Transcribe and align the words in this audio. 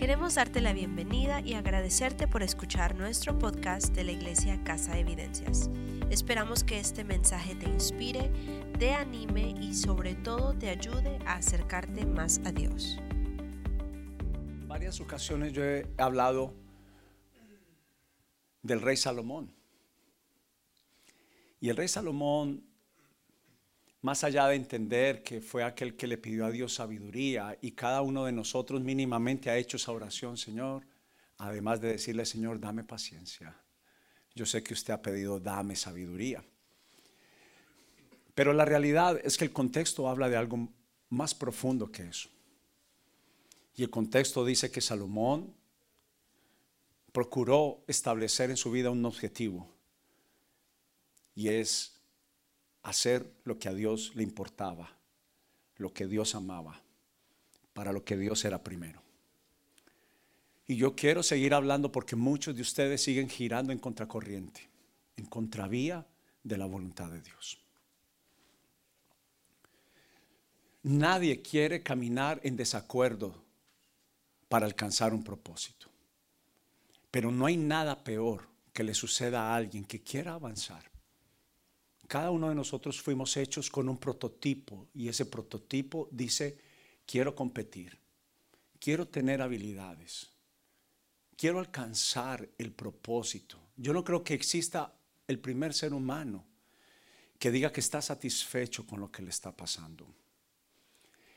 Queremos 0.00 0.36
darte 0.36 0.62
la 0.62 0.72
bienvenida 0.72 1.42
y 1.42 1.52
agradecerte 1.52 2.26
por 2.26 2.42
escuchar 2.42 2.96
nuestro 2.96 3.38
podcast 3.38 3.94
de 3.94 4.02
la 4.02 4.12
Iglesia 4.12 4.58
Casa 4.64 4.94
de 4.94 5.00
Evidencias. 5.00 5.68
Esperamos 6.08 6.64
que 6.64 6.80
este 6.80 7.04
mensaje 7.04 7.54
te 7.54 7.66
inspire, 7.66 8.32
te 8.78 8.94
anime 8.94 9.54
y 9.60 9.74
sobre 9.74 10.14
todo 10.14 10.54
te 10.54 10.70
ayude 10.70 11.18
a 11.26 11.34
acercarte 11.34 12.06
más 12.06 12.40
a 12.46 12.50
Dios. 12.50 12.98
varias 14.66 15.02
ocasiones 15.02 15.52
yo 15.52 15.62
he 15.62 15.86
hablado 15.98 16.54
del 18.62 18.80
rey 18.80 18.96
Salomón. 18.96 19.52
Y 21.60 21.68
el 21.68 21.76
rey 21.76 21.88
Salomón, 21.88 22.64
más 24.02 24.24
allá 24.24 24.46
de 24.48 24.56
entender 24.56 25.22
que 25.22 25.40
fue 25.40 25.62
aquel 25.62 25.96
que 25.96 26.06
le 26.06 26.18
pidió 26.18 26.46
a 26.46 26.50
Dios 26.50 26.74
sabiduría 26.74 27.56
y 27.60 27.72
cada 27.72 28.02
uno 28.02 28.24
de 28.24 28.32
nosotros 28.32 28.80
mínimamente 28.80 29.50
ha 29.50 29.58
hecho 29.58 29.76
esa 29.76 29.92
oración, 29.92 30.36
Señor, 30.36 30.86
además 31.38 31.80
de 31.80 31.92
decirle, 31.92 32.24
Señor, 32.24 32.60
dame 32.60 32.84
paciencia. 32.84 33.54
Yo 34.34 34.46
sé 34.46 34.62
que 34.62 34.74
usted 34.74 34.94
ha 34.94 35.02
pedido, 35.02 35.38
dame 35.38 35.76
sabiduría. 35.76 36.42
Pero 38.34 38.52
la 38.54 38.64
realidad 38.64 39.20
es 39.22 39.36
que 39.36 39.44
el 39.44 39.52
contexto 39.52 40.08
habla 40.08 40.28
de 40.28 40.36
algo 40.36 40.68
más 41.10 41.34
profundo 41.34 41.90
que 41.90 42.04
eso. 42.04 42.30
Y 43.74 43.82
el 43.82 43.90
contexto 43.90 44.44
dice 44.44 44.70
que 44.70 44.80
Salomón 44.80 45.54
procuró 47.12 47.84
establecer 47.86 48.50
en 48.50 48.56
su 48.56 48.70
vida 48.70 48.90
un 48.90 49.04
objetivo 49.04 49.68
y 51.34 51.48
es 51.48 51.99
hacer 52.82 53.30
lo 53.44 53.58
que 53.58 53.68
a 53.68 53.74
Dios 53.74 54.12
le 54.14 54.22
importaba, 54.22 54.96
lo 55.76 55.92
que 55.92 56.06
Dios 56.06 56.34
amaba, 56.34 56.82
para 57.72 57.92
lo 57.92 58.04
que 58.04 58.16
Dios 58.16 58.44
era 58.44 58.62
primero. 58.62 59.02
Y 60.66 60.76
yo 60.76 60.94
quiero 60.94 61.22
seguir 61.22 61.54
hablando 61.54 61.90
porque 61.90 62.16
muchos 62.16 62.54
de 62.54 62.62
ustedes 62.62 63.02
siguen 63.02 63.28
girando 63.28 63.72
en 63.72 63.78
contracorriente, 63.78 64.68
en 65.16 65.26
contravía 65.26 66.06
de 66.42 66.56
la 66.56 66.66
voluntad 66.66 67.10
de 67.10 67.20
Dios. 67.20 67.58
Nadie 70.82 71.42
quiere 71.42 71.82
caminar 71.82 72.40
en 72.42 72.56
desacuerdo 72.56 73.34
para 74.48 74.66
alcanzar 74.66 75.12
un 75.12 75.22
propósito. 75.22 75.88
Pero 77.10 77.30
no 77.30 77.46
hay 77.46 77.56
nada 77.56 78.02
peor 78.02 78.48
que 78.72 78.82
le 78.82 78.94
suceda 78.94 79.50
a 79.50 79.56
alguien 79.56 79.84
que 79.84 80.02
quiera 80.02 80.34
avanzar. 80.34 80.89
Cada 82.10 82.32
uno 82.32 82.48
de 82.48 82.56
nosotros 82.56 83.00
fuimos 83.00 83.36
hechos 83.36 83.70
con 83.70 83.88
un 83.88 83.96
prototipo 83.96 84.88
y 84.92 85.06
ese 85.06 85.26
prototipo 85.26 86.08
dice, 86.10 86.58
quiero 87.06 87.36
competir, 87.36 88.00
quiero 88.80 89.06
tener 89.06 89.40
habilidades, 89.40 90.32
quiero 91.36 91.60
alcanzar 91.60 92.48
el 92.58 92.72
propósito. 92.72 93.60
Yo 93.76 93.92
no 93.92 94.02
creo 94.02 94.24
que 94.24 94.34
exista 94.34 94.92
el 95.28 95.38
primer 95.38 95.72
ser 95.72 95.94
humano 95.94 96.44
que 97.38 97.52
diga 97.52 97.72
que 97.72 97.78
está 97.78 98.02
satisfecho 98.02 98.84
con 98.88 98.98
lo 98.98 99.12
que 99.12 99.22
le 99.22 99.30
está 99.30 99.56
pasando. 99.56 100.12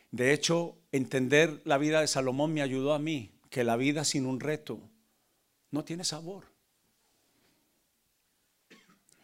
De 0.09 0.33
hecho, 0.33 0.79
entender 0.91 1.61
la 1.65 1.77
vida 1.77 2.01
de 2.01 2.07
Salomón 2.07 2.51
me 2.51 2.63
ayudó 2.63 2.95
a 2.95 2.99
mí, 2.99 3.35
que 3.51 3.63
la 3.63 3.77
vida 3.77 4.03
sin 4.03 4.25
un 4.25 4.39
reto 4.39 4.89
no 5.69 5.85
tiene 5.85 6.03
sabor. 6.03 6.52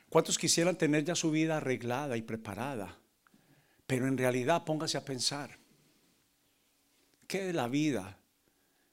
¿Cuántos 0.09 0.37
quisieran 0.37 0.77
tener 0.77 1.05
ya 1.05 1.15
su 1.15 1.29
vida 1.29 1.57
arreglada 1.57 2.17
y 2.17 2.23
preparada? 2.23 2.97
Pero 3.85 4.07
en 4.07 4.17
realidad 4.17 4.65
póngase 4.65 4.97
a 4.97 5.05
pensar, 5.05 5.57
¿qué 7.27 7.49
es 7.49 7.55
la 7.55 7.67
vida 7.67 8.19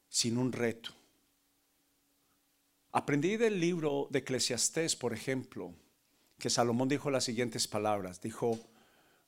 sin 0.09 0.37
un 0.37 0.53
reto? 0.53 0.91
Aprendí 2.92 3.37
del 3.37 3.61
libro 3.61 4.09
de 4.11 4.20
Eclesiastés, 4.20 4.97
por 4.97 5.12
ejemplo, 5.12 5.75
que 6.39 6.50
Salomón 6.50 6.89
dijo 6.89 7.10
las 7.10 7.25
siguientes 7.25 7.69
palabras. 7.69 8.21
Dijo, 8.21 8.59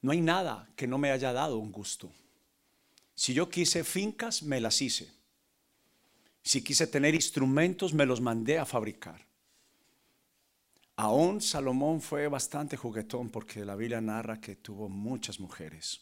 no 0.00 0.12
hay 0.12 0.20
nada 0.20 0.70
que 0.76 0.86
no 0.86 0.96
me 0.98 1.10
haya 1.10 1.32
dado 1.32 1.58
un 1.58 1.72
gusto. 1.72 2.10
Si 3.14 3.34
yo 3.34 3.50
quise 3.50 3.84
fincas, 3.84 4.42
me 4.42 4.60
las 4.60 4.80
hice. 4.80 5.10
Si 6.42 6.62
quise 6.62 6.86
tener 6.86 7.14
instrumentos, 7.14 7.92
me 7.92 8.06
los 8.06 8.20
mandé 8.20 8.58
a 8.58 8.64
fabricar. 8.64 9.27
Aún 11.00 11.40
Salomón 11.40 12.00
fue 12.00 12.26
bastante 12.26 12.76
juguetón 12.76 13.30
porque 13.30 13.64
la 13.64 13.76
Biblia 13.76 14.00
narra 14.00 14.40
que 14.40 14.56
tuvo 14.56 14.88
muchas 14.88 15.38
mujeres 15.38 16.00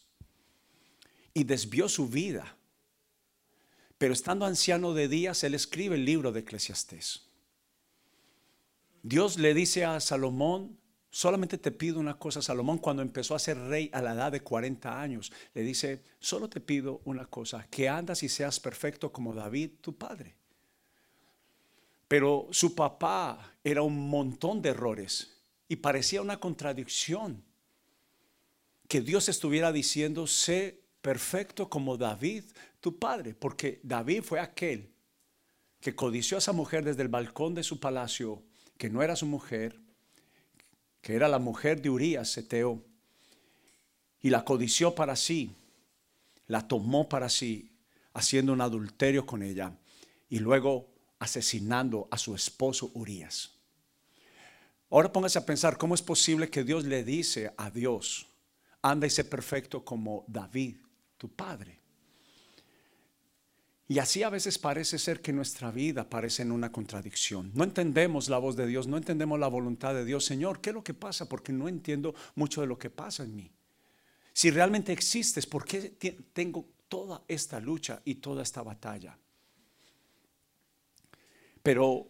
y 1.35 1.43
desvió 1.43 1.87
su 1.87 2.09
vida. 2.09 2.57
Pero 3.99 4.11
estando 4.11 4.47
anciano 4.47 4.95
de 4.95 5.07
días, 5.07 5.43
él 5.43 5.53
escribe 5.53 5.97
el 5.97 6.03
libro 6.03 6.31
de 6.31 6.39
Eclesiastés. 6.39 7.29
Dios 9.03 9.37
le 9.37 9.53
dice 9.53 9.85
a 9.85 9.99
Salomón, 9.99 10.79
solamente 11.11 11.59
te 11.59 11.71
pido 11.71 11.99
una 11.99 12.17
cosa, 12.17 12.41
Salomón 12.41 12.79
cuando 12.79 13.03
empezó 13.03 13.35
a 13.35 13.39
ser 13.39 13.59
rey 13.59 13.91
a 13.93 14.01
la 14.01 14.13
edad 14.13 14.31
de 14.31 14.41
40 14.41 14.99
años, 14.99 15.31
le 15.53 15.61
dice, 15.61 16.01
solo 16.17 16.49
te 16.49 16.59
pido 16.59 17.01
una 17.05 17.27
cosa, 17.27 17.67
que 17.69 17.87
andas 17.87 18.23
y 18.23 18.29
seas 18.29 18.59
perfecto 18.59 19.11
como 19.11 19.35
David, 19.35 19.73
tu 19.79 19.95
padre. 19.95 20.37
Pero 22.07 22.47
su 22.51 22.73
papá 22.75 23.55
era 23.63 23.81
un 23.81 24.09
montón 24.09 24.61
de 24.61 24.69
errores 24.69 25.41
y 25.67 25.77
parecía 25.77 26.21
una 26.21 26.39
contradicción. 26.39 27.43
Que 28.87 29.01
Dios 29.01 29.27
estuviera 29.27 29.71
diciendo, 29.71 30.27
sé 30.27 30.81
perfecto 31.01 31.69
como 31.69 31.97
David, 31.97 32.45
tu 32.79 32.97
padre, 32.97 33.33
porque 33.33 33.79
David 33.83 34.23
fue 34.23 34.39
aquel 34.39 34.89
que 35.81 35.95
codició 35.95 36.37
a 36.37 36.39
esa 36.39 36.53
mujer 36.53 36.83
desde 36.83 37.01
el 37.01 37.07
balcón 37.07 37.53
de 37.53 37.63
su 37.63 37.79
palacio, 37.79 38.41
que 38.77 38.89
no 38.89 39.03
era 39.03 39.15
su 39.15 39.25
mujer, 39.25 39.79
que 41.01 41.15
era 41.15 41.27
la 41.27 41.39
mujer 41.39 41.81
de 41.81 41.89
Urías, 41.89 42.31
Seteo, 42.31 42.83
y 44.21 44.29
la 44.29 44.43
codició 44.43 44.95
para 44.95 45.15
sí, 45.15 45.51
la 46.47 46.67
tomó 46.67 47.07
para 47.07 47.29
sí, 47.29 47.71
haciendo 48.13 48.53
un 48.53 48.61
adulterio 48.61 49.25
con 49.25 49.43
ella, 49.43 49.77
y 50.29 50.39
luego 50.39 50.89
asesinando 51.19 52.07
a 52.11 52.17
su 52.17 52.35
esposo 52.35 52.91
Urías. 52.93 53.51
Ahora 54.89 55.11
póngase 55.11 55.37
a 55.37 55.45
pensar 55.45 55.77
cómo 55.77 55.95
es 55.95 56.01
posible 56.01 56.49
que 56.49 56.63
Dios 56.63 56.85
le 56.85 57.03
dice 57.03 57.53
a 57.57 57.69
Dios, 57.69 58.27
anda 58.81 59.05
y 59.05 59.09
sé 59.09 59.25
perfecto 59.25 59.83
como 59.83 60.23
David, 60.27 60.77
tu 61.17 61.29
padre. 61.29 61.79
Y 63.89 63.99
así 63.99 64.23
a 64.23 64.29
veces 64.29 64.57
parece 64.57 64.99
ser 64.99 65.21
que 65.21 65.31
nuestra 65.31 65.71
vida 65.71 66.09
parece 66.09 66.41
en 66.41 66.51
una 66.51 66.71
contradicción. 66.71 67.51
No 67.53 67.63
entendemos 67.63 68.27
la 68.27 68.37
voz 68.37 68.57
de 68.57 68.67
Dios, 68.67 68.85
no 68.85 68.97
entendemos 68.97 69.39
la 69.39 69.47
voluntad 69.47 69.93
de 69.93 70.03
Dios. 70.03 70.25
Señor, 70.25 70.59
¿qué 70.59 70.71
es 70.71 70.73
lo 70.73 70.83
que 70.83 70.93
pasa? 70.93 71.29
Porque 71.29 71.53
no 71.53 71.69
entiendo 71.69 72.13
mucho 72.35 72.59
de 72.59 72.67
lo 72.67 72.77
que 72.77 72.89
pasa 72.89 73.23
en 73.23 73.35
mí. 73.35 73.49
Si 74.33 74.51
realmente 74.51 74.91
existes, 74.91 75.45
¿por 75.47 75.65
qué 75.65 75.79
tengo 76.33 76.65
toda 76.89 77.23
esta 77.27 77.59
lucha 77.59 78.01
y 78.03 78.15
toda 78.15 78.43
esta 78.43 78.61
batalla? 78.61 79.17
Pero 81.67 82.07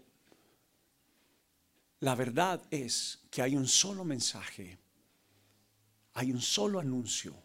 la 2.02 2.14
verdad 2.14 2.62
es 2.70 3.24
que 3.32 3.42
hay 3.42 3.56
un 3.56 3.68
solo 3.68 4.06
mensaje, 4.06 4.78
hay 6.14 6.32
un 6.32 6.42
solo 6.42 6.80
anuncio. 6.80 7.36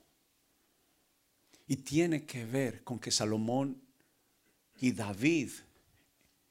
Y 1.66 1.76
tiene 1.76 2.26
que 2.26 2.44
ver 2.44 2.84
con 2.84 2.98
que 2.98 3.10
Salomón 3.10 3.80
y 4.78 4.92
David, 4.92 5.52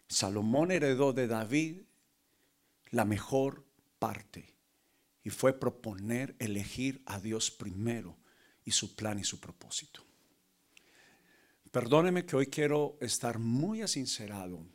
Salomón 0.08 0.72
heredó 0.72 1.14
de 1.14 1.28
David 1.28 1.82
la 2.90 3.06
mejor 3.06 3.64
parte. 4.00 4.56
Y 5.24 5.30
fue 5.30 5.54
proponer 5.54 6.36
elegir 6.40 7.04
a 7.06 7.20
Dios 7.20 7.52
primero 7.52 8.18
y 8.66 8.72
su 8.72 8.96
plan 8.96 9.20
y 9.20 9.24
su 9.24 9.40
propósito. 9.40 10.04
Perdóneme 11.70 12.26
que 12.26 12.36
hoy 12.36 12.48
quiero 12.48 12.98
estar 13.00 13.38
muy 13.38 13.84
asincerado. 13.84 14.66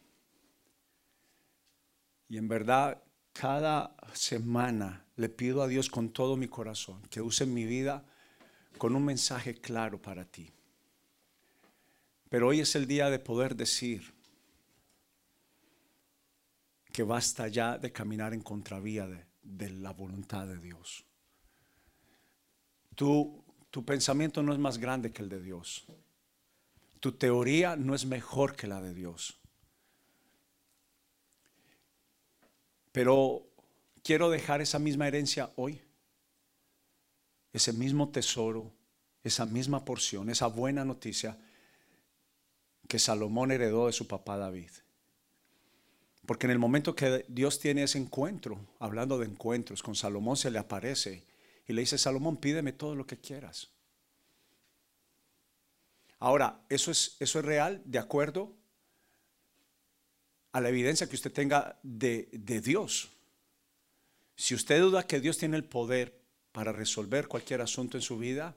Y 2.28 2.38
en 2.38 2.48
verdad, 2.48 3.02
cada 3.32 3.94
semana 4.14 5.04
le 5.16 5.28
pido 5.28 5.62
a 5.62 5.68
Dios 5.68 5.90
con 5.90 6.10
todo 6.10 6.36
mi 6.36 6.48
corazón 6.48 7.02
que 7.10 7.20
use 7.20 7.46
mi 7.46 7.64
vida 7.64 8.04
con 8.78 8.94
un 8.94 9.04
mensaje 9.04 9.54
claro 9.54 10.00
para 10.00 10.24
ti. 10.24 10.50
Pero 12.28 12.48
hoy 12.48 12.60
es 12.60 12.74
el 12.74 12.86
día 12.86 13.08
de 13.10 13.18
poder 13.18 13.54
decir 13.56 14.14
que 16.92 17.02
basta 17.02 17.48
ya 17.48 17.78
de 17.78 17.92
caminar 17.92 18.34
en 18.34 18.40
contravía 18.40 19.06
de, 19.06 19.70
la 19.70 19.92
voluntad 19.92 20.46
de 20.46 20.58
Dios. 20.58 21.04
Tu, 22.94 23.44
tu 23.70 23.84
pensamiento 23.84 24.42
no 24.42 24.52
es 24.52 24.58
más 24.58 24.78
grande 24.78 25.12
que 25.12 25.22
el 25.22 25.28
de 25.28 25.40
Dios. 25.40 25.86
Tu 27.00 27.12
teoría 27.12 27.76
no 27.76 27.94
es 27.94 28.06
mejor 28.06 28.56
que 28.56 28.66
la 28.66 28.80
de 28.80 28.94
Dios. 28.94 29.38
Pero 32.96 33.46
quiero 34.02 34.30
dejar 34.30 34.62
esa 34.62 34.78
misma 34.78 35.06
herencia 35.06 35.52
hoy. 35.56 35.82
Ese 37.52 37.74
mismo 37.74 38.08
tesoro, 38.08 38.72
esa 39.22 39.44
misma 39.44 39.84
porción, 39.84 40.30
esa 40.30 40.46
buena 40.46 40.82
noticia 40.82 41.36
que 42.88 42.98
Salomón 42.98 43.50
heredó 43.50 43.88
de 43.88 43.92
su 43.92 44.06
papá 44.06 44.38
David. 44.38 44.70
Porque 46.24 46.46
en 46.46 46.52
el 46.52 46.58
momento 46.58 46.96
que 46.96 47.26
Dios 47.28 47.60
tiene 47.60 47.82
ese 47.82 47.98
encuentro, 47.98 48.58
hablando 48.78 49.18
de 49.18 49.26
encuentros, 49.26 49.82
con 49.82 49.94
Salomón 49.94 50.38
se 50.38 50.50
le 50.50 50.58
aparece 50.58 51.22
y 51.68 51.74
le 51.74 51.82
dice, 51.82 51.98
Salomón, 51.98 52.38
pídeme 52.38 52.72
todo 52.72 52.94
lo 52.94 53.06
que 53.06 53.18
quieras. 53.18 53.68
Ahora, 56.18 56.62
¿eso 56.70 56.90
es, 56.90 57.18
eso 57.20 57.40
es 57.40 57.44
real 57.44 57.82
de 57.84 57.98
acuerdo 57.98 58.55
a 60.56 60.60
la 60.62 60.70
evidencia 60.70 61.06
que 61.06 61.16
usted 61.16 61.32
tenga 61.32 61.78
de, 61.82 62.30
de 62.32 62.62
Dios? 62.62 63.10
Si 64.36 64.54
usted 64.54 64.80
duda 64.80 65.06
que 65.06 65.20
Dios 65.20 65.36
tiene 65.36 65.58
el 65.58 65.64
poder 65.64 66.18
para 66.52 66.72
resolver 66.72 67.28
cualquier 67.28 67.60
asunto 67.60 67.98
en 67.98 68.02
su 68.02 68.16
vida, 68.16 68.56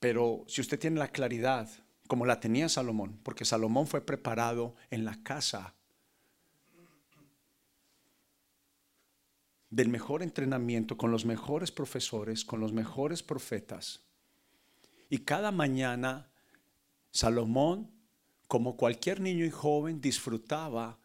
pero 0.00 0.44
si 0.48 0.60
usted 0.62 0.80
tiene 0.80 0.98
la 0.98 1.12
claridad, 1.12 1.68
como 2.08 2.26
la 2.26 2.40
tenía 2.40 2.68
Salomón, 2.68 3.20
porque 3.22 3.44
Salomón 3.44 3.86
fue 3.86 4.00
preparado 4.00 4.74
en 4.90 5.04
la 5.04 5.22
casa 5.22 5.72
del 9.68 9.90
mejor 9.90 10.24
entrenamiento, 10.24 10.96
con 10.96 11.12
los 11.12 11.24
mejores 11.24 11.70
profesores, 11.70 12.44
con 12.44 12.58
los 12.58 12.72
mejores 12.72 13.22
profetas. 13.22 14.00
Y 15.08 15.18
cada 15.18 15.52
mañana 15.52 16.32
Salomón, 17.12 17.99
como 18.50 18.76
cualquier 18.76 19.20
niño 19.20 19.44
y 19.44 19.50
joven, 19.50 20.00
disfrutaba, 20.00 20.98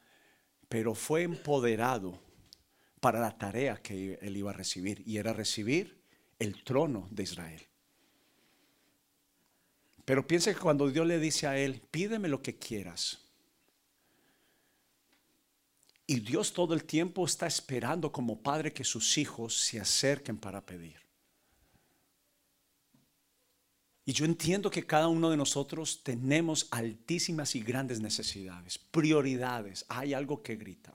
pero 0.67 0.95
fue 0.95 1.21
empoderado 1.21 2.19
para 2.99 3.19
la 3.19 3.37
tarea 3.37 3.77
que 3.83 4.17
él 4.19 4.35
iba 4.35 4.49
a 4.49 4.53
recibir, 4.55 5.03
y 5.05 5.17
era 5.17 5.31
recibir 5.31 6.01
el 6.39 6.63
trono 6.63 7.07
de 7.11 7.21
Israel. 7.21 7.61
Pero 10.05 10.25
piense 10.25 10.55
que 10.55 10.59
cuando 10.59 10.89
Dios 10.89 11.05
le 11.05 11.19
dice 11.19 11.45
a 11.45 11.55
él, 11.55 11.83
pídeme 11.91 12.29
lo 12.29 12.41
que 12.41 12.57
quieras, 12.57 13.19
y 16.07 16.21
Dios 16.21 16.51
todo 16.51 16.73
el 16.73 16.83
tiempo 16.83 17.27
está 17.27 17.45
esperando 17.45 18.11
como 18.11 18.41
padre 18.41 18.73
que 18.73 18.83
sus 18.83 19.19
hijos 19.19 19.55
se 19.55 19.79
acerquen 19.79 20.39
para 20.39 20.65
pedir. 20.65 21.04
Y 24.05 24.13
yo 24.13 24.25
entiendo 24.25 24.69
que 24.69 24.85
cada 24.85 25.07
uno 25.07 25.31
de 25.31 25.37
nosotros 25.37 26.03
tenemos 26.03 26.67
altísimas 26.69 27.55
y 27.55 27.61
grandes 27.61 27.99
necesidades, 27.99 28.77
prioridades. 28.77 29.83
Hay 29.89 30.13
algo 30.13 30.43
que 30.43 30.55
grita. 30.55 30.93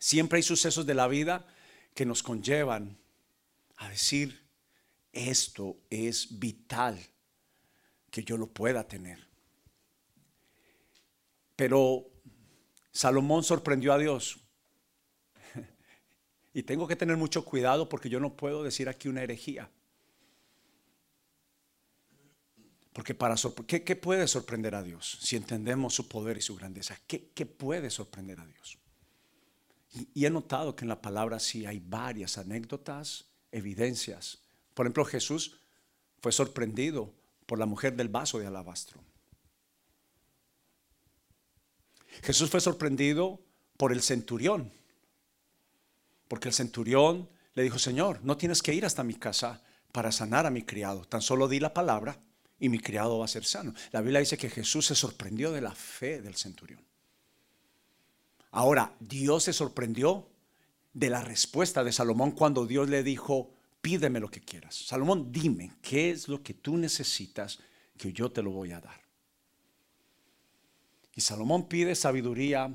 Siempre 0.00 0.38
hay 0.38 0.42
sucesos 0.42 0.84
de 0.84 0.94
la 0.94 1.06
vida 1.06 1.46
que 1.94 2.04
nos 2.04 2.24
conllevan 2.24 2.98
a 3.76 3.88
decir, 3.88 4.42
esto 5.12 5.76
es 5.90 6.38
vital 6.38 6.98
que 8.10 8.24
yo 8.24 8.36
lo 8.36 8.48
pueda 8.48 8.86
tener. 8.86 9.26
Pero 11.54 12.06
Salomón 12.90 13.44
sorprendió 13.44 13.92
a 13.92 13.98
Dios. 13.98 14.38
Y 16.52 16.62
tengo 16.62 16.88
que 16.88 16.96
tener 16.96 17.18
mucho 17.18 17.44
cuidado 17.44 17.86
porque 17.88 18.08
yo 18.08 18.18
no 18.18 18.34
puedo 18.34 18.62
decir 18.62 18.88
aquí 18.88 19.08
una 19.08 19.22
herejía. 19.22 19.70
Porque 22.96 23.14
para 23.14 23.34
¿qué, 23.66 23.84
¿qué, 23.84 23.94
puede 23.94 24.26
sorprender 24.26 24.74
a 24.74 24.82
Dios 24.82 25.18
si 25.20 25.36
entendemos 25.36 25.94
su 25.94 26.08
poder 26.08 26.38
y 26.38 26.40
su 26.40 26.56
grandeza? 26.56 26.98
¿Qué, 27.06 27.30
qué 27.34 27.44
puede 27.44 27.90
sorprender 27.90 28.40
a 28.40 28.46
Dios? 28.46 28.78
Y, 29.92 30.08
y, 30.14 30.24
he 30.24 30.30
notado 30.30 30.74
que 30.74 30.86
en 30.86 30.88
la 30.88 31.02
palabra 31.02 31.38
sí 31.38 31.66
hay 31.66 31.78
varias 31.78 32.38
anécdotas, 32.38 33.26
evidencias. 33.52 34.38
Por 34.72 34.86
ejemplo, 34.86 35.04
Jesús 35.04 35.58
fue 36.22 36.32
sorprendido 36.32 37.12
por 37.44 37.58
la 37.58 37.66
mujer 37.66 37.96
del 37.96 38.08
vaso 38.08 38.38
de 38.38 38.46
alabastro. 38.46 38.98
Jesús 42.22 42.48
fue 42.48 42.62
sorprendido 42.62 43.42
por 43.76 43.92
el 43.92 44.00
centurión, 44.00 44.72
porque 46.28 46.48
el 46.48 46.54
centurión 46.54 47.28
le 47.52 47.62
dijo, 47.62 47.78
Señor, 47.78 48.24
no 48.24 48.38
tienes 48.38 48.62
que 48.62 48.72
ir 48.72 48.86
hasta 48.86 49.04
mi 49.04 49.16
casa 49.16 49.62
para 49.92 50.12
sanar 50.12 50.46
a 50.46 50.50
mi 50.50 50.62
criado, 50.62 51.04
tan 51.04 51.20
solo 51.20 51.46
di 51.46 51.60
la 51.60 51.74
palabra 51.74 52.22
y 52.58 52.68
mi 52.68 52.78
criado 52.78 53.18
va 53.18 53.24
a 53.24 53.28
ser 53.28 53.44
sano. 53.44 53.74
La 53.92 54.00
Biblia 54.00 54.20
dice 54.20 54.38
que 54.38 54.50
Jesús 54.50 54.86
se 54.86 54.94
sorprendió 54.94 55.52
de 55.52 55.60
la 55.60 55.74
fe 55.74 56.20
del 56.20 56.36
centurión. 56.36 56.80
Ahora, 58.50 58.94
Dios 59.00 59.44
se 59.44 59.52
sorprendió 59.52 60.28
de 60.94 61.10
la 61.10 61.22
respuesta 61.22 61.84
de 61.84 61.92
Salomón 61.92 62.30
cuando 62.30 62.66
Dios 62.66 62.88
le 62.88 63.02
dijo, 63.02 63.50
pídeme 63.82 64.18
lo 64.18 64.30
que 64.30 64.40
quieras. 64.40 64.74
Salomón, 64.74 65.30
dime, 65.30 65.72
¿qué 65.82 66.10
es 66.10 66.26
lo 66.28 66.42
que 66.42 66.54
tú 66.54 66.78
necesitas 66.78 67.58
que 67.98 68.12
yo 68.12 68.32
te 68.32 68.42
lo 68.42 68.50
voy 68.50 68.72
a 68.72 68.80
dar? 68.80 69.00
Y 71.14 71.20
Salomón 71.20 71.68
pide 71.68 71.94
sabiduría, 71.94 72.74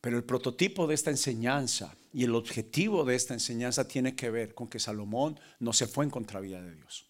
pero 0.00 0.16
el 0.16 0.24
prototipo 0.24 0.86
de 0.86 0.94
esta 0.94 1.10
enseñanza 1.10 1.96
y 2.12 2.24
el 2.24 2.34
objetivo 2.34 3.04
de 3.04 3.16
esta 3.16 3.34
enseñanza 3.34 3.88
tiene 3.88 4.14
que 4.14 4.30
ver 4.30 4.54
con 4.54 4.68
que 4.68 4.78
Salomón 4.78 5.38
no 5.58 5.72
se 5.72 5.86
fue 5.86 6.04
en 6.04 6.10
contravía 6.10 6.62
de 6.62 6.74
Dios. 6.74 7.06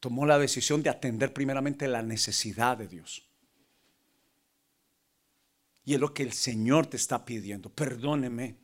Tomó 0.00 0.26
la 0.26 0.38
decisión 0.38 0.82
de 0.82 0.90
atender 0.90 1.32
primeramente 1.32 1.86
la 1.86 2.02
necesidad 2.02 2.78
de 2.78 2.88
Dios. 2.88 3.28
Y 5.84 5.94
es 5.94 6.00
lo 6.00 6.12
que 6.12 6.22
el 6.22 6.32
Señor 6.32 6.86
te 6.86 6.96
está 6.96 7.24
pidiendo. 7.24 7.70
Perdóneme. 7.70 8.56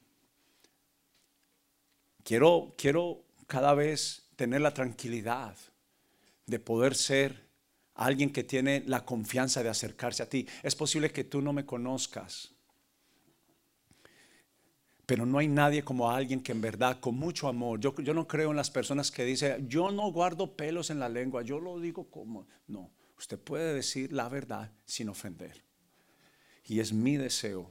Quiero, 2.24 2.74
quiero 2.76 3.24
cada 3.46 3.74
vez 3.74 4.28
tener 4.36 4.60
la 4.60 4.74
tranquilidad 4.74 5.56
de 6.46 6.58
poder 6.58 6.94
ser 6.94 7.46
alguien 7.94 8.32
que 8.32 8.44
tiene 8.44 8.82
la 8.86 9.04
confianza 9.04 9.62
de 9.62 9.68
acercarse 9.68 10.22
a 10.22 10.28
ti. 10.28 10.46
Es 10.62 10.74
posible 10.74 11.10
que 11.10 11.24
tú 11.24 11.40
no 11.40 11.52
me 11.52 11.66
conozcas, 11.66 12.52
pero 15.06 15.24
no 15.24 15.38
hay 15.38 15.48
nadie 15.48 15.84
como 15.84 16.10
alguien 16.10 16.42
que 16.42 16.52
en 16.52 16.60
verdad, 16.60 16.98
con 16.98 17.16
mucho 17.16 17.48
amor, 17.48 17.78
yo, 17.80 17.92
no 18.12 18.26
creo 18.26 18.50
en 18.50 18.56
las 18.56 18.70
personas 18.70 19.10
que 19.10 19.24
dicen, 19.24 19.68
yo 19.68 19.90
no 19.92 20.10
guardo 20.10 20.56
pelos 20.56 20.90
en 20.90 20.98
la 20.98 21.08
lengua, 21.08 21.42
yo 21.42 21.60
lo 21.60 21.78
digo 21.78 22.10
como, 22.10 22.46
no, 22.66 22.90
usted 23.16 23.38
puede 23.38 23.72
decir 23.72 24.12
la 24.12 24.28
verdad 24.28 24.72
sin 24.84 25.08
ofender. 25.08 25.64
Y 26.64 26.80
es 26.80 26.92
mi 26.92 27.16
deseo 27.16 27.70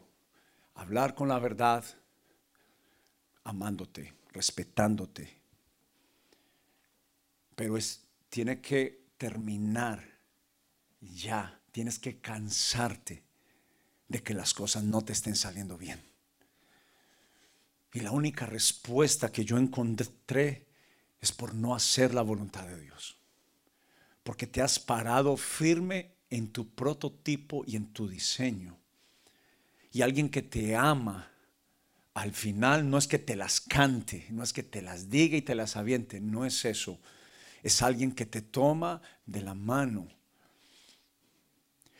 hablar 0.75 1.13
con 1.13 1.27
la 1.27 1.37
verdad, 1.39 1.83
amándote, 3.43 4.13
respetándote. 4.31 5.41
Pero 7.55 7.75
es, 7.75 8.05
tiene 8.29 8.61
que 8.61 9.03
terminar 9.17 10.15
ya 11.01 11.59
tienes 11.71 11.99
que 11.99 12.19
cansarte 12.19 13.23
de 14.07 14.23
que 14.23 14.33
las 14.33 14.53
cosas 14.53 14.83
no 14.83 15.01
te 15.01 15.13
estén 15.13 15.35
saliendo 15.35 15.77
bien. 15.77 16.14
Y 17.95 18.01
la 18.01 18.11
única 18.11 18.45
respuesta 18.45 19.31
que 19.31 19.45
yo 19.45 19.57
encontré 19.57 20.65
es 21.21 21.31
por 21.31 21.55
no 21.55 21.73
hacer 21.73 22.13
la 22.13 22.23
voluntad 22.23 22.67
de 22.67 22.81
Dios. 22.81 23.17
Porque 24.21 24.47
te 24.47 24.61
has 24.61 24.77
parado 24.79 25.37
firme 25.37 26.11
en 26.29 26.51
tu 26.51 26.67
prototipo 26.75 27.63
y 27.65 27.77
en 27.77 27.93
tu 27.93 28.09
diseño. 28.09 28.77
Y 29.93 30.01
alguien 30.01 30.27
que 30.27 30.41
te 30.41 30.75
ama, 30.75 31.31
al 32.15 32.33
final 32.33 32.89
no 32.89 32.97
es 32.97 33.07
que 33.07 33.17
te 33.17 33.37
las 33.37 33.61
cante, 33.61 34.27
no 34.29 34.43
es 34.43 34.51
que 34.51 34.63
te 34.63 34.81
las 34.81 35.09
diga 35.09 35.37
y 35.37 35.41
te 35.41 35.55
las 35.55 35.77
aviente, 35.77 36.19
no 36.19 36.45
es 36.45 36.65
eso. 36.65 36.99
Es 37.63 37.81
alguien 37.81 38.11
que 38.11 38.25
te 38.25 38.41
toma 38.41 39.01
de 39.25 39.41
la 39.41 39.53
mano 39.53 40.09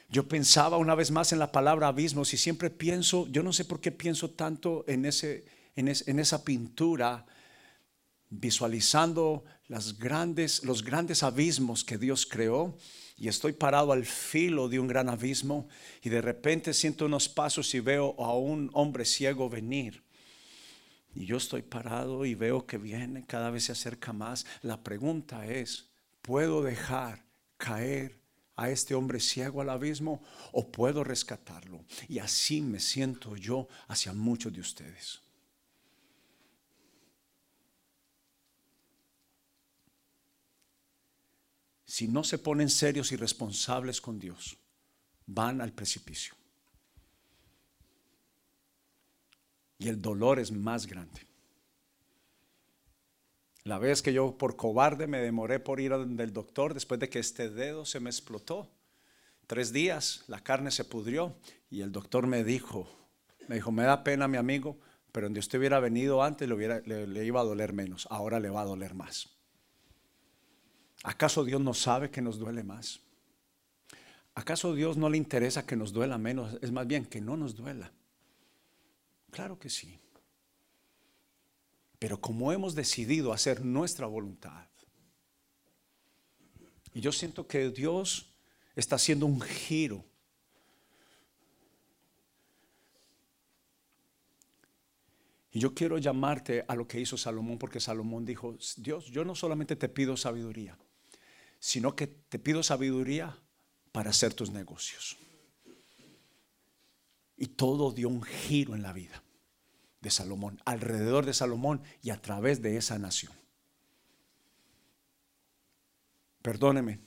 yo 0.09 0.27
pensaba 0.27 0.77
una 0.77 0.95
vez 0.95 1.11
más 1.11 1.33
en 1.33 1.39
la 1.39 1.51
palabra 1.51 1.87
abismos 1.87 2.33
y 2.33 2.37
siempre 2.37 2.69
pienso, 2.69 3.27
yo 3.27 3.43
no 3.43 3.51
sé 3.51 3.65
por 3.65 3.81
qué 3.81 3.91
pienso 3.91 4.29
tanto 4.29 4.85
en, 4.87 5.03
ese, 5.03 5.43
en, 5.75 6.19
esa 6.19 6.43
pintura, 6.43 7.25
visualizando 8.29 9.43
las 9.67 9.97
grandes, 9.97 10.63
los 10.63 10.83
grandes 10.83 11.23
abismos 11.23 11.83
que 11.83 11.97
Dios 11.97 12.25
creó 12.25 12.77
y 13.17 13.27
estoy 13.27 13.53
parado 13.53 13.91
al 13.91 14.05
filo 14.05 14.67
de 14.69 14.79
un 14.79 14.87
gran 14.87 15.09
abismo 15.09 15.67
y 16.01 16.09
de 16.09 16.21
repente 16.21 16.73
siento 16.73 17.05
unos 17.05 17.29
pasos 17.29 17.73
y 17.75 17.79
veo 17.79 18.15
a 18.19 18.37
un 18.37 18.69
hombre 18.73 19.05
ciego 19.05 19.49
venir. 19.49 20.03
Y 21.13 21.25
yo 21.25 21.37
estoy 21.37 21.61
parado 21.61 22.25
y 22.25 22.35
veo 22.35 22.65
que 22.65 22.77
viene, 22.77 23.25
cada 23.25 23.49
vez 23.49 23.65
se 23.65 23.71
acerca 23.71 24.11
más. 24.11 24.45
La 24.61 24.83
pregunta 24.83 25.47
es, 25.47 25.89
¿puedo 26.21 26.61
dejar 26.61 27.23
caer 27.57 28.19
a 28.55 28.69
este 28.69 28.95
hombre 28.95 29.19
ciego 29.19 29.61
al 29.61 29.69
abismo 29.69 30.23
o 30.51 30.71
puedo 30.71 31.03
rescatarlo. 31.03 31.83
Y 32.07 32.19
así 32.19 32.61
me 32.61 32.79
siento 32.79 33.35
yo 33.35 33.67
hacia 33.87 34.13
muchos 34.13 34.53
de 34.53 34.61
ustedes. 34.61 35.24
Si 41.95 42.09
no 42.09 42.25
se 42.25 42.37
ponen 42.37 42.69
serios 42.69 43.13
y 43.13 43.15
responsables 43.15 44.01
con 44.01 44.19
Dios, 44.19 44.57
van 45.27 45.61
al 45.61 45.71
precipicio. 45.71 46.35
Y 49.77 49.87
el 49.87 50.01
dolor 50.01 50.39
es 50.39 50.51
más 50.51 50.87
grande. 50.87 51.21
La 53.63 53.79
vez 53.79 54.01
que 54.01 54.11
yo 54.11 54.37
por 54.37 54.57
cobarde 54.57 55.07
me 55.07 55.19
demoré 55.19 55.61
por 55.61 55.79
ir 55.79 55.93
al 55.93 56.33
doctor 56.33 56.73
después 56.73 56.99
de 56.99 57.07
que 57.07 57.19
este 57.19 57.49
dedo 57.49 57.85
se 57.85 58.01
me 58.01 58.09
explotó. 58.09 58.69
Tres 59.47 59.71
días, 59.71 60.25
la 60.27 60.41
carne 60.41 60.71
se 60.71 60.83
pudrió 60.83 61.37
y 61.69 61.79
el 61.79 61.93
doctor 61.93 62.27
me 62.27 62.43
dijo, 62.43 62.89
me 63.47 63.55
dijo, 63.55 63.71
me 63.71 63.83
da 63.83 64.03
pena 64.03 64.27
mi 64.27 64.35
amigo, 64.35 64.77
pero 65.13 65.27
donde 65.27 65.39
usted 65.39 65.59
hubiera 65.59 65.79
venido 65.79 66.23
antes 66.23 66.45
le, 66.45 66.55
hubiera, 66.55 66.81
le 66.81 67.25
iba 67.25 67.39
a 67.39 67.45
doler 67.45 67.71
menos, 67.71 68.05
ahora 68.11 68.41
le 68.41 68.49
va 68.49 68.63
a 68.63 68.65
doler 68.65 68.95
más. 68.95 69.34
¿Acaso 71.05 71.43
Dios 71.43 71.61
no 71.61 71.75
sabe 71.75 72.09
que 72.09 72.19
nos 72.19 72.39
duele 72.39 72.63
más? 72.63 72.99
¿Acaso 74.33 74.73
Dios 74.73 74.97
no 74.97 75.07
le 75.07 75.17
interesa 75.17 75.63
que 75.63 75.75
nos 75.75 75.93
duela 75.93 76.17
menos? 76.17 76.57
Es 76.63 76.71
más 76.71 76.87
bien 76.87 77.05
que 77.05 77.21
no 77.21 77.37
nos 77.37 77.55
duela. 77.55 77.91
Claro 79.29 79.59
que 79.59 79.69
sí. 79.69 79.99
Pero 81.99 82.19
como 82.19 82.51
hemos 82.51 82.73
decidido 82.73 83.33
hacer 83.33 83.63
nuestra 83.63 84.07
voluntad, 84.07 84.67
y 86.91 87.01
yo 87.01 87.11
siento 87.11 87.45
que 87.45 87.69
Dios 87.69 88.33
está 88.75 88.95
haciendo 88.95 89.27
un 89.27 89.39
giro. 89.41 90.03
Y 95.51 95.59
yo 95.59 95.75
quiero 95.75 95.99
llamarte 95.99 96.65
a 96.67 96.75
lo 96.75 96.87
que 96.87 96.99
hizo 96.99 97.15
Salomón, 97.15 97.59
porque 97.59 97.79
Salomón 97.79 98.25
dijo, 98.25 98.57
Dios, 98.77 99.05
yo 99.05 99.23
no 99.23 99.35
solamente 99.35 99.75
te 99.75 99.87
pido 99.87 100.17
sabiduría, 100.17 100.77
sino 101.65 101.95
que 101.95 102.05
te 102.05 102.37
pido 102.37 102.61
sabiduría 102.61 103.35
para 103.91 104.11
hacer 104.11 104.35
tus 104.35 104.51
negocios. 104.51 105.17
Y 107.35 107.47
todo 107.47 107.91
dio 107.91 108.07
un 108.07 108.21
giro 108.21 108.75
en 108.75 108.83
la 108.83 108.93
vida 108.93 109.23
de 109.99 110.11
Salomón, 110.11 110.61
alrededor 110.63 111.25
de 111.25 111.33
Salomón 111.33 111.81
y 112.03 112.11
a 112.11 112.21
través 112.21 112.61
de 112.61 112.77
esa 112.77 112.99
nación. 112.99 113.33
Perdóneme, 116.43 116.99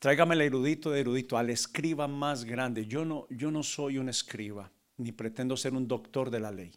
tráigame 0.00 0.34
el 0.34 0.40
erudito 0.40 0.90
de 0.90 1.02
erudito, 1.02 1.38
al 1.38 1.48
escriba 1.48 2.08
más 2.08 2.42
grande. 2.42 2.86
Yo 2.86 3.04
no, 3.04 3.28
yo 3.30 3.52
no 3.52 3.62
soy 3.62 3.98
un 3.98 4.08
escriba, 4.08 4.72
ni 4.96 5.12
pretendo 5.12 5.56
ser 5.56 5.74
un 5.74 5.86
doctor 5.86 6.28
de 6.28 6.40
la 6.40 6.50
ley. 6.50 6.72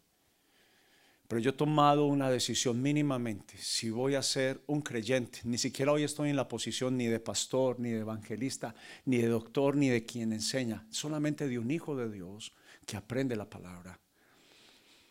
Pero 1.27 1.41
yo 1.41 1.49
he 1.49 1.53
tomado 1.53 2.05
una 2.05 2.29
decisión 2.29 2.81
mínimamente, 2.81 3.57
si 3.57 3.89
voy 3.89 4.15
a 4.15 4.23
ser 4.23 4.61
un 4.65 4.81
creyente, 4.81 5.41
ni 5.43 5.57
siquiera 5.57 5.91
hoy 5.91 6.03
estoy 6.03 6.29
en 6.29 6.37
la 6.37 6.47
posición 6.47 6.97
ni 6.97 7.07
de 7.07 7.19
pastor, 7.19 7.79
ni 7.79 7.91
de 7.91 7.99
evangelista, 7.99 8.73
ni 9.03 9.17
de 9.17 9.27
doctor, 9.27 9.75
ni 9.75 9.89
de 9.89 10.05
quien 10.05 10.31
enseña, 10.31 10.87
solamente 10.89 11.49
de 11.49 11.59
un 11.59 11.69
hijo 11.69 11.97
de 11.97 12.09
Dios 12.09 12.53
que 12.85 12.95
aprende 12.95 13.35
la 13.35 13.49
palabra. 13.49 13.99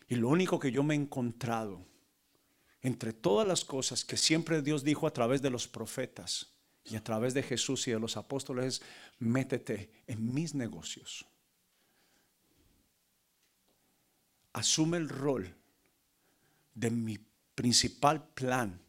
Y 0.07 0.15
lo 0.15 0.29
único 0.29 0.59
que 0.59 0.71
yo 0.71 0.81
me 0.81 0.95
he 0.95 0.97
encontrado 0.97 1.85
entre 2.81 3.13
todas 3.13 3.47
las 3.47 3.63
cosas 3.65 4.03
que 4.03 4.17
siempre 4.17 4.61
Dios 4.61 4.83
dijo 4.83 5.05
a 5.05 5.13
través 5.13 5.41
de 5.41 5.49
los 5.49 5.67
profetas 5.67 6.53
y 6.83 6.95
a 6.95 7.03
través 7.03 7.33
de 7.33 7.43
Jesús 7.43 7.87
y 7.87 7.91
de 7.91 7.99
los 7.99 8.17
apóstoles 8.17 8.65
es, 8.65 8.81
métete 9.19 9.91
en 10.07 10.33
mis 10.33 10.55
negocios. 10.55 11.25
Asume 14.53 14.97
el 14.97 15.09
rol 15.09 15.56
de 16.77 16.91
mi 16.91 17.17
principal 17.55 18.23
plan, 18.35 18.79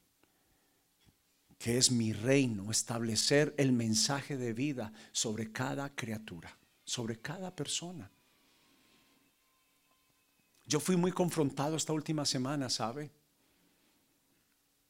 que 1.58 1.78
es 1.78 1.90
mi 1.90 2.12
reino, 2.12 2.70
establecer 2.70 3.54
el 3.56 3.72
mensaje 3.72 4.36
de 4.36 4.52
vida 4.52 4.92
sobre 5.10 5.50
cada 5.50 5.94
criatura, 5.94 6.54
sobre 6.84 7.18
cada 7.18 7.54
persona. 7.56 8.10
Yo 10.66 10.80
fui 10.80 10.96
muy 10.96 11.12
confrontado 11.12 11.76
esta 11.76 11.94
última 11.94 12.26
semana, 12.26 12.68
¿sabe? 12.68 13.10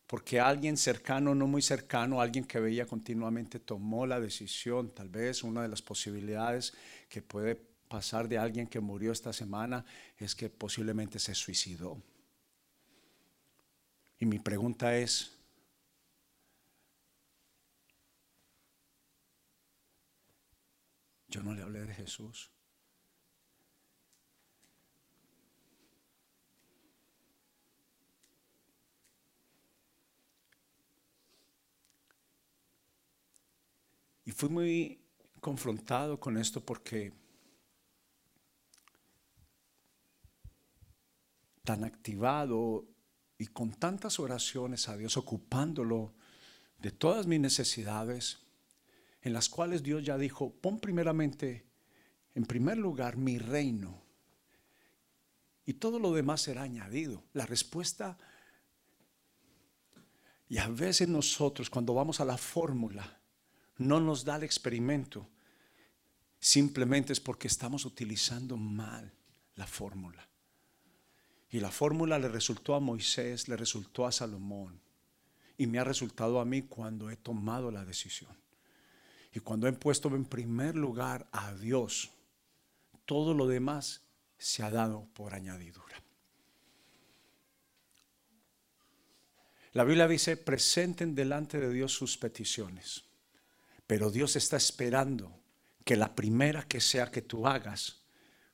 Porque 0.09 0.41
alguien 0.41 0.77
cercano, 0.77 1.37
no 1.37 1.47
muy 1.47 1.63
cercano, 1.63 2.21
alguien 2.21 2.45
que 2.45 2.59
veía 2.59 2.85
continuamente, 2.85 3.61
tomó 3.61 4.07
la 4.07 4.19
decisión, 4.19 4.91
tal 4.91 5.09
vez 5.09 5.45
una 5.45 5.63
de 5.63 5.69
las 5.69 5.83
posibilidades 5.83 6.73
que 7.09 7.23
puede 7.23 7.55
pasar 7.55 8.29
de 8.29 8.39
alguien 8.39 8.67
que 8.67 8.81
murió 8.81 9.13
esta 9.13 9.33
semana 9.33 9.85
es 10.17 10.35
que 10.35 10.51
posiblemente 10.51 11.21
se 11.21 11.35
suicidó. 11.35 12.03
Y 14.21 14.27
mi 14.27 14.39
pregunta 14.41 14.97
es, 14.97 15.33
yo 21.29 21.43
no 21.43 21.55
le 21.55 21.63
hablé 21.63 21.85
de 21.85 21.95
Jesús. 21.95 22.51
Y 34.25 34.31
fui 34.33 34.49
muy 34.51 35.01
confrontado 35.41 36.19
con 36.21 36.37
esto 36.37 36.61
porque 36.61 37.13
tan 41.65 41.85
activado 41.85 42.85
y 43.39 43.47
con 43.47 43.71
tantas 43.71 44.19
oraciones 44.19 44.89
a 44.89 44.97
Dios, 44.97 45.17
ocupándolo 45.17 46.13
de 46.79 46.91
todas 46.91 47.27
mis 47.27 47.41
necesidades, 47.41 48.39
en 49.23 49.33
las 49.33 49.49
cuales 49.49 49.83
Dios 49.83 50.05
ya 50.05 50.19
dijo, 50.19 50.53
pon 50.61 50.81
primeramente, 50.81 51.65
en 52.35 52.45
primer 52.45 52.79
lugar, 52.79 53.17
mi 53.17 53.39
reino, 53.39 54.03
y 55.65 55.75
todo 55.75 55.99
lo 55.99 56.15
demás 56.15 56.41
será 56.41 56.63
añadido. 56.63 57.23
La 57.35 57.45
respuesta, 57.45 58.17
y 60.49 60.59
a 60.59 60.69
veces 60.69 61.09
nosotros 61.09 61.69
cuando 61.69 61.95
vamos 61.95 62.21
a 62.21 62.25
la 62.25 62.39
fórmula, 62.39 63.21
no 63.77 64.01
nos 64.01 64.25
da 64.25 64.37
el 64.37 64.45
experimento, 64.45 65.29
simplemente 66.41 67.13
es 67.13 67.21
porque 67.21 67.49
estamos 67.49 67.85
utilizando 67.85 68.57
mal 68.57 69.13
la 69.57 69.67
fórmula. 69.67 70.27
Y 71.51 71.61
la 71.61 71.71
fórmula 71.71 72.19
le 72.19 72.29
resultó 72.29 72.75
a 72.75 72.81
Moisés, 72.81 73.49
le 73.49 73.57
resultó 73.57 74.07
a 74.07 74.13
Salomón 74.13 74.81
y 75.57 75.67
me 75.67 75.79
ha 75.79 75.85
resultado 75.85 76.41
a 76.41 76.45
mí 76.45 76.63
cuando 76.63 77.11
he 77.11 77.17
tomado 77.17 77.71
la 77.71 77.85
decisión. 77.85 78.37
Y 79.33 79.41
cuando 79.41 79.67
he 79.67 79.73
puesto 79.73 80.09
en 80.09 80.25
primer 80.25 80.75
lugar 80.77 81.29
a 81.33 81.55
Dios, 81.55 82.11
todo 83.05 83.35
lo 83.35 83.47
demás 83.47 84.03
se 84.37 84.63
ha 84.63 84.71
dado 84.71 85.09
por 85.15 85.35
añadidura. 85.35 86.03
La 89.73 89.85
Biblia 89.85 90.09
dice, 90.09 90.37
presenten 90.37 91.15
delante 91.15 91.59
de 91.61 91.73
Dios 91.73 91.93
sus 91.93 92.17
peticiones, 92.17 93.05
pero 93.87 94.11
Dios 94.11 94.37
está 94.37 94.57
esperando 94.57 95.41
que 95.85 95.97
la 95.97 96.15
primera 96.15 96.65
que 96.65 96.81
sea 96.81 97.11
que 97.11 97.23
tú 97.23 97.47
hagas 97.47 98.03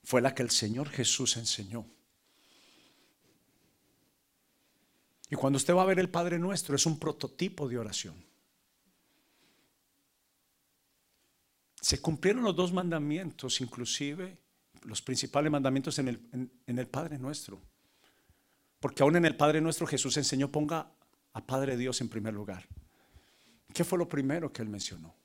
fue 0.02 0.20
la 0.20 0.34
que 0.34 0.42
el 0.42 0.50
Señor 0.50 0.88
Jesús 0.88 1.36
enseñó. 1.36 1.86
Y 5.34 5.36
cuando 5.36 5.56
usted 5.56 5.74
va 5.74 5.82
a 5.82 5.86
ver 5.86 5.98
el 5.98 6.08
Padre 6.08 6.38
Nuestro, 6.38 6.76
es 6.76 6.86
un 6.86 6.96
prototipo 6.96 7.68
de 7.68 7.76
oración. 7.76 8.14
Se 11.80 12.00
cumplieron 12.00 12.44
los 12.44 12.54
dos 12.54 12.72
mandamientos, 12.72 13.60
inclusive 13.60 14.38
los 14.84 15.02
principales 15.02 15.50
mandamientos 15.50 15.98
en 15.98 16.06
el, 16.06 16.50
en 16.64 16.78
el 16.78 16.86
Padre 16.86 17.18
Nuestro. 17.18 17.60
Porque 18.78 19.02
aún 19.02 19.16
en 19.16 19.24
el 19.24 19.36
Padre 19.36 19.60
Nuestro 19.60 19.88
Jesús 19.88 20.16
enseñó, 20.18 20.52
ponga 20.52 20.88
a 21.32 21.44
Padre 21.44 21.76
Dios 21.76 22.00
en 22.00 22.08
primer 22.08 22.32
lugar. 22.32 22.68
¿Qué 23.72 23.82
fue 23.82 23.98
lo 23.98 24.08
primero 24.08 24.52
que 24.52 24.62
él 24.62 24.68
mencionó? 24.68 25.16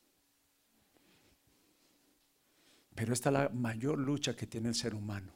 Pero 2.96 3.14
esta 3.14 3.30
es 3.30 3.34
la 3.34 3.50
mayor 3.50 4.00
lucha 4.00 4.36
que 4.36 4.48
tiene 4.48 4.70
el 4.70 4.76
ser 4.76 4.96
humano. 4.96 5.36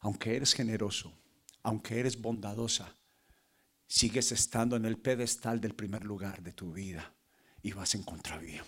Aunque 0.00 0.34
eres 0.34 0.54
generoso, 0.54 1.12
aunque 1.64 1.98
eres 1.98 2.20
bondadosa, 2.20 2.94
sigues 3.86 4.30
estando 4.32 4.76
en 4.76 4.84
el 4.84 4.98
pedestal 4.98 5.60
del 5.60 5.74
primer 5.74 6.04
lugar 6.04 6.42
de 6.42 6.52
tu 6.52 6.72
vida 6.72 7.12
y 7.62 7.72
vas 7.72 7.94
en 7.94 8.04
contravía. 8.04 8.64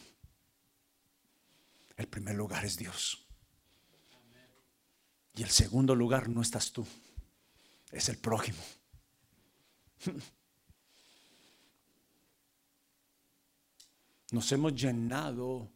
El 1.97 2.09
primer 2.09 2.35
lugar 2.35 2.65
es 2.65 2.77
Dios. 2.77 3.23
Y 5.35 5.43
el 5.43 5.51
segundo 5.51 5.95
lugar 5.95 6.29
no 6.31 6.41
estás 6.41 6.73
tú, 6.73 6.87
es 7.93 8.09
el 8.09 8.17
prójimo. 8.17 8.63
Nos 14.33 14.51
hemos 14.53 14.75
llenado 14.75 15.71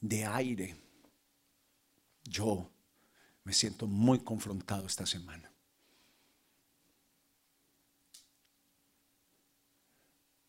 de 0.00 0.24
aire. 0.24 0.74
Yo 2.24 2.72
me 3.44 3.52
siento 3.52 3.86
muy 3.86 4.20
confrontado 4.20 4.86
esta 4.86 5.04
semana. 5.04 5.52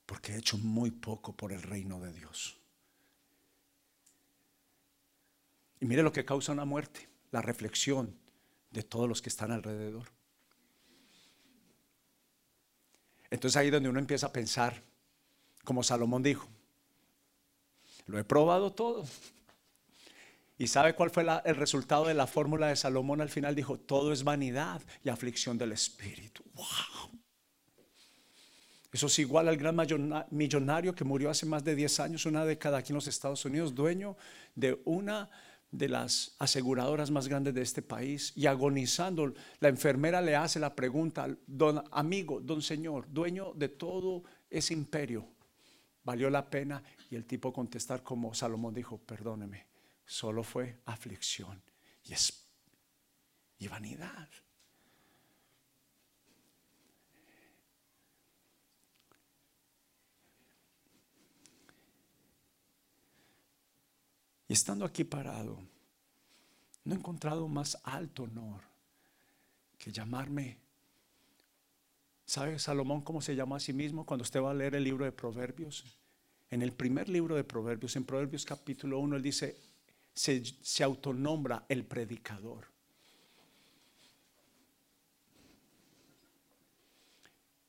Porque 0.08 0.34
he 0.34 0.38
hecho 0.38 0.58
muy 0.58 0.90
poco 0.90 1.36
por 1.36 1.52
el 1.52 1.62
reino 1.62 2.00
de 2.00 2.14
Dios. 2.14 2.58
Y 5.80 5.86
mire 5.86 6.02
lo 6.02 6.12
que 6.12 6.26
causa 6.26 6.54
una 6.54 6.66
muerte, 6.66 7.08
la 7.30 7.44
reflexión 7.44 8.18
de 8.72 8.82
todos 8.82 9.08
los 9.08 9.22
que 9.22 9.30
están 9.30 9.52
alrededor. 9.52 10.08
Entonces 13.30 13.58
ahí 13.58 13.68
es 13.68 13.74
donde 13.74 13.90
uno 13.90 14.00
empieza 14.00 14.28
a 14.28 14.34
pensar, 14.34 14.82
como 15.66 15.84
Salomón 15.84 16.24
dijo, 16.24 16.48
lo 18.06 18.18
he 18.18 18.24
probado 18.24 18.72
todo. 18.72 19.06
¿Y 20.58 20.68
sabe 20.68 20.96
cuál 20.96 21.12
fue 21.12 21.26
el 21.44 21.56
resultado 21.56 22.06
de 22.06 22.14
la 22.14 22.26
fórmula 22.26 22.68
de 22.68 22.78
Salomón 22.78 23.20
al 23.20 23.30
final? 23.30 23.54
Dijo, 23.54 23.78
todo 23.78 24.14
es 24.14 24.24
vanidad 24.24 24.82
y 25.04 25.10
aflicción 25.10 25.58
del 25.58 25.74
espíritu. 25.74 26.44
¡Wow! 26.56 27.17
Eso 28.98 29.06
es 29.06 29.20
igual 29.20 29.48
al 29.48 29.58
gran 29.58 29.78
millonario 30.32 30.96
que 30.96 31.04
murió 31.04 31.30
hace 31.30 31.46
más 31.46 31.64
de 31.64 31.76
10 31.76 32.00
años, 32.00 32.26
una 32.26 32.44
década 32.46 32.80
aquí 32.80 32.94
en 32.94 32.96
los 32.96 33.06
Estados 33.06 33.46
Unidos, 33.46 33.76
dueño 33.76 34.18
de 34.56 34.82
una 34.86 35.30
de 35.70 35.88
las 35.88 36.36
aseguradoras 36.40 37.12
más 37.12 37.28
grandes 37.28 37.54
de 37.54 37.62
este 37.62 37.84
país 37.84 38.34
y 38.36 38.48
agonizando, 38.48 39.36
la 39.60 39.70
enfermera 39.70 40.20
le 40.20 40.36
hace 40.36 40.60
la 40.60 40.74
pregunta, 40.74 41.28
don 41.46 41.84
amigo, 41.92 42.42
don 42.42 42.64
señor, 42.64 43.06
dueño 43.08 43.54
de 43.54 43.70
todo 43.70 44.24
ese 44.50 44.74
imperio, 44.74 45.28
¿valió 46.04 46.32
la 46.32 46.50
pena? 46.50 46.82
Y 47.12 47.18
el 47.18 47.26
tipo 47.26 47.54
contestar 47.54 48.02
como 48.02 48.34
Salomón 48.34 48.74
dijo, 48.74 48.98
perdóneme, 48.98 49.68
solo 50.08 50.42
fue 50.42 50.80
aflicción 50.86 51.62
y, 52.04 52.14
y 53.60 53.68
vanidad. 53.68 54.28
Y 64.48 64.54
estando 64.54 64.86
aquí 64.86 65.04
parado, 65.04 65.60
no 66.84 66.94
he 66.94 66.98
encontrado 66.98 67.48
más 67.48 67.78
alto 67.84 68.24
honor 68.24 68.62
que 69.78 69.92
llamarme. 69.92 70.58
¿Sabe 72.26 72.58
Salomón 72.60 73.02
cómo 73.02 73.22
se 73.22 73.36
llama 73.36 73.58
a 73.58 73.60
sí 73.60 73.74
mismo 73.74 74.06
cuando 74.06 74.24
usted 74.24 74.42
va 74.42 74.52
a 74.52 74.54
leer 74.54 74.76
el 74.76 74.84
libro 74.84 75.06
de 75.06 75.12
Proverbios? 75.12 75.84
En 76.50 76.62
el 76.62 76.72
primer 76.72 77.10
libro 77.10 77.36
de 77.36 77.44
Proverbios, 77.44 77.96
en 77.98 78.06
Proverbios 78.06 78.46
capítulo 78.46 79.00
1, 79.00 79.18
él 79.18 79.22
dice, 79.22 79.58
se, 80.14 80.44
se 80.62 80.84
autonombra 80.84 81.66
el 81.68 81.86
predicador. 81.86 82.68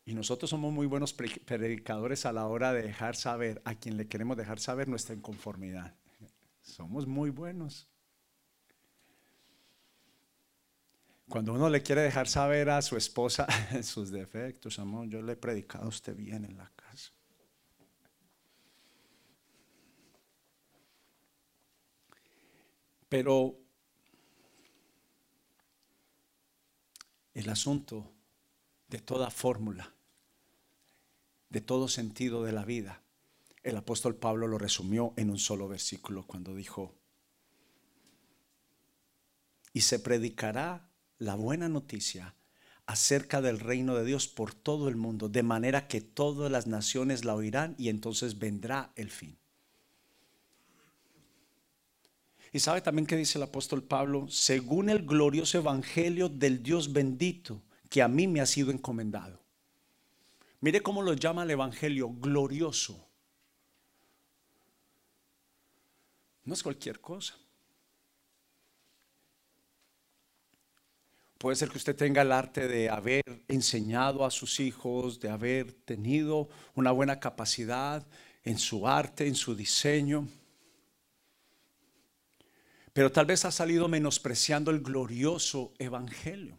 Y 0.06 0.14
nosotros 0.14 0.48
somos 0.48 0.72
muy 0.72 0.86
buenos 0.86 1.12
predicadores 1.12 2.24
a 2.24 2.32
la 2.32 2.46
hora 2.46 2.72
de 2.72 2.82
dejar 2.82 3.14
saber 3.14 3.60
a 3.64 3.74
quien 3.74 3.96
le 3.96 4.06
queremos 4.06 4.36
dejar 4.36 4.58
saber 4.58 4.88
nuestra 4.88 5.14
inconformidad. 5.14 5.92
Somos 6.68 7.06
muy 7.06 7.30
buenos. 7.30 7.88
Cuando 11.28 11.54
uno 11.54 11.68
le 11.68 11.82
quiere 11.82 12.02
dejar 12.02 12.28
saber 12.28 12.68
a 12.70 12.82
su 12.82 12.96
esposa 12.96 13.46
sus 13.82 14.10
defectos, 14.10 14.78
amor, 14.78 15.08
yo 15.08 15.22
le 15.22 15.32
he 15.32 15.36
predicado 15.36 15.86
a 15.86 15.88
usted 15.88 16.14
bien 16.14 16.44
en 16.44 16.56
la 16.56 16.70
casa. 16.76 17.12
Pero 23.08 23.58
el 27.32 27.48
asunto 27.48 28.12
de 28.88 28.98
toda 28.98 29.30
fórmula, 29.30 29.94
de 31.48 31.62
todo 31.62 31.88
sentido 31.88 32.44
de 32.44 32.52
la 32.52 32.66
vida, 32.66 33.02
el 33.70 33.76
apóstol 33.76 34.16
Pablo 34.16 34.46
lo 34.46 34.58
resumió 34.58 35.12
en 35.16 35.30
un 35.30 35.38
solo 35.38 35.68
versículo 35.68 36.26
cuando 36.26 36.54
dijo, 36.54 36.94
y 39.72 39.82
se 39.82 39.98
predicará 39.98 40.90
la 41.18 41.34
buena 41.34 41.68
noticia 41.68 42.34
acerca 42.86 43.42
del 43.42 43.60
reino 43.60 43.94
de 43.94 44.04
Dios 44.04 44.28
por 44.28 44.54
todo 44.54 44.88
el 44.88 44.96
mundo, 44.96 45.28
de 45.28 45.42
manera 45.42 45.88
que 45.88 46.00
todas 46.00 46.50
las 46.50 46.66
naciones 46.66 47.24
la 47.24 47.34
oirán 47.34 47.74
y 47.78 47.90
entonces 47.90 48.38
vendrá 48.38 48.92
el 48.96 49.10
fin. 49.10 49.38
Y 52.52 52.60
sabe 52.60 52.80
también 52.80 53.06
que 53.06 53.16
dice 53.16 53.38
el 53.38 53.44
apóstol 53.44 53.82
Pablo, 53.82 54.26
según 54.28 54.88
el 54.88 55.04
glorioso 55.04 55.58
evangelio 55.58 56.28
del 56.28 56.62
Dios 56.62 56.92
bendito 56.92 57.62
que 57.90 58.02
a 58.02 58.08
mí 58.08 58.26
me 58.26 58.40
ha 58.40 58.46
sido 58.46 58.70
encomendado. 58.70 59.42
Mire 60.60 60.80
cómo 60.80 61.02
lo 61.02 61.12
llama 61.12 61.44
el 61.44 61.50
evangelio 61.50 62.10
glorioso. 62.10 63.07
No 66.48 66.54
es 66.54 66.62
cualquier 66.62 66.98
cosa. 66.98 67.34
Puede 71.36 71.56
ser 71.56 71.68
que 71.68 71.76
usted 71.76 71.94
tenga 71.94 72.22
el 72.22 72.32
arte 72.32 72.66
de 72.66 72.88
haber 72.88 73.22
enseñado 73.48 74.24
a 74.24 74.30
sus 74.30 74.58
hijos, 74.58 75.20
de 75.20 75.28
haber 75.28 75.74
tenido 75.74 76.48
una 76.74 76.90
buena 76.90 77.20
capacidad 77.20 78.06
en 78.44 78.58
su 78.58 78.88
arte, 78.88 79.26
en 79.26 79.34
su 79.34 79.54
diseño. 79.54 80.26
Pero 82.94 83.12
tal 83.12 83.26
vez 83.26 83.44
ha 83.44 83.52
salido 83.52 83.86
menospreciando 83.86 84.70
el 84.70 84.80
glorioso 84.80 85.74
evangelio. 85.78 86.58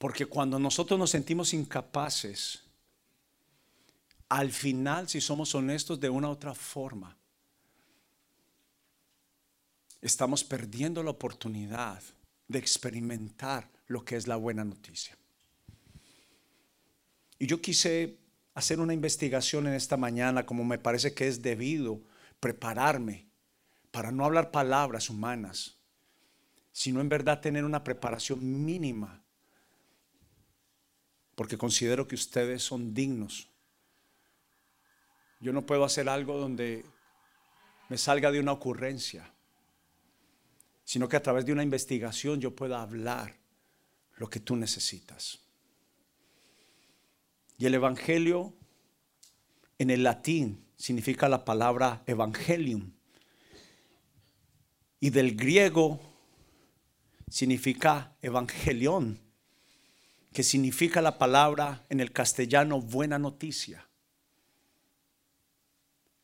Porque 0.00 0.26
cuando 0.26 0.58
nosotros 0.58 0.98
nos 0.98 1.10
sentimos 1.10 1.54
incapaces 1.54 2.63
al 4.28 4.50
final, 4.50 5.08
si 5.08 5.20
somos 5.20 5.54
honestos 5.54 6.00
de 6.00 6.10
una 6.10 6.28
u 6.28 6.32
otra 6.32 6.54
forma, 6.54 7.16
estamos 10.00 10.44
perdiendo 10.44 11.02
la 11.02 11.10
oportunidad 11.10 12.02
de 12.48 12.58
experimentar 12.58 13.70
lo 13.86 14.04
que 14.04 14.16
es 14.16 14.26
la 14.26 14.36
buena 14.36 14.64
noticia. 14.64 15.16
Y 17.38 17.46
yo 17.46 17.60
quise 17.60 18.18
hacer 18.54 18.80
una 18.80 18.94
investigación 18.94 19.66
en 19.66 19.74
esta 19.74 19.96
mañana, 19.96 20.46
como 20.46 20.64
me 20.64 20.78
parece 20.78 21.14
que 21.14 21.26
es 21.26 21.42
debido, 21.42 22.00
prepararme 22.40 23.26
para 23.90 24.10
no 24.10 24.24
hablar 24.24 24.50
palabras 24.50 25.10
humanas, 25.10 25.76
sino 26.72 27.00
en 27.00 27.08
verdad 27.08 27.40
tener 27.40 27.64
una 27.64 27.84
preparación 27.84 28.64
mínima, 28.64 29.22
porque 31.34 31.58
considero 31.58 32.06
que 32.06 32.14
ustedes 32.14 32.62
son 32.62 32.94
dignos 32.94 33.48
yo 35.44 35.52
no 35.52 35.66
puedo 35.66 35.84
hacer 35.84 36.08
algo 36.08 36.38
donde 36.38 36.86
me 37.90 37.98
salga 37.98 38.32
de 38.32 38.40
una 38.40 38.52
ocurrencia, 38.52 39.30
sino 40.86 41.06
que 41.06 41.18
a 41.18 41.22
través 41.22 41.44
de 41.44 41.52
una 41.52 41.62
investigación 41.62 42.40
yo 42.40 42.56
pueda 42.56 42.80
hablar 42.80 43.36
lo 44.16 44.30
que 44.30 44.40
tú 44.40 44.56
necesitas. 44.56 45.40
Y 47.58 47.66
el 47.66 47.74
Evangelio 47.74 48.54
en 49.78 49.90
el 49.90 50.02
latín 50.02 50.64
significa 50.78 51.28
la 51.28 51.44
palabra 51.44 52.02
evangelium. 52.06 52.92
Y 54.98 55.10
del 55.10 55.36
griego 55.36 56.00
significa 57.28 58.16
evangelión, 58.22 59.20
que 60.32 60.42
significa 60.42 61.02
la 61.02 61.18
palabra 61.18 61.84
en 61.90 62.00
el 62.00 62.12
castellano 62.12 62.80
buena 62.80 63.18
noticia. 63.18 63.86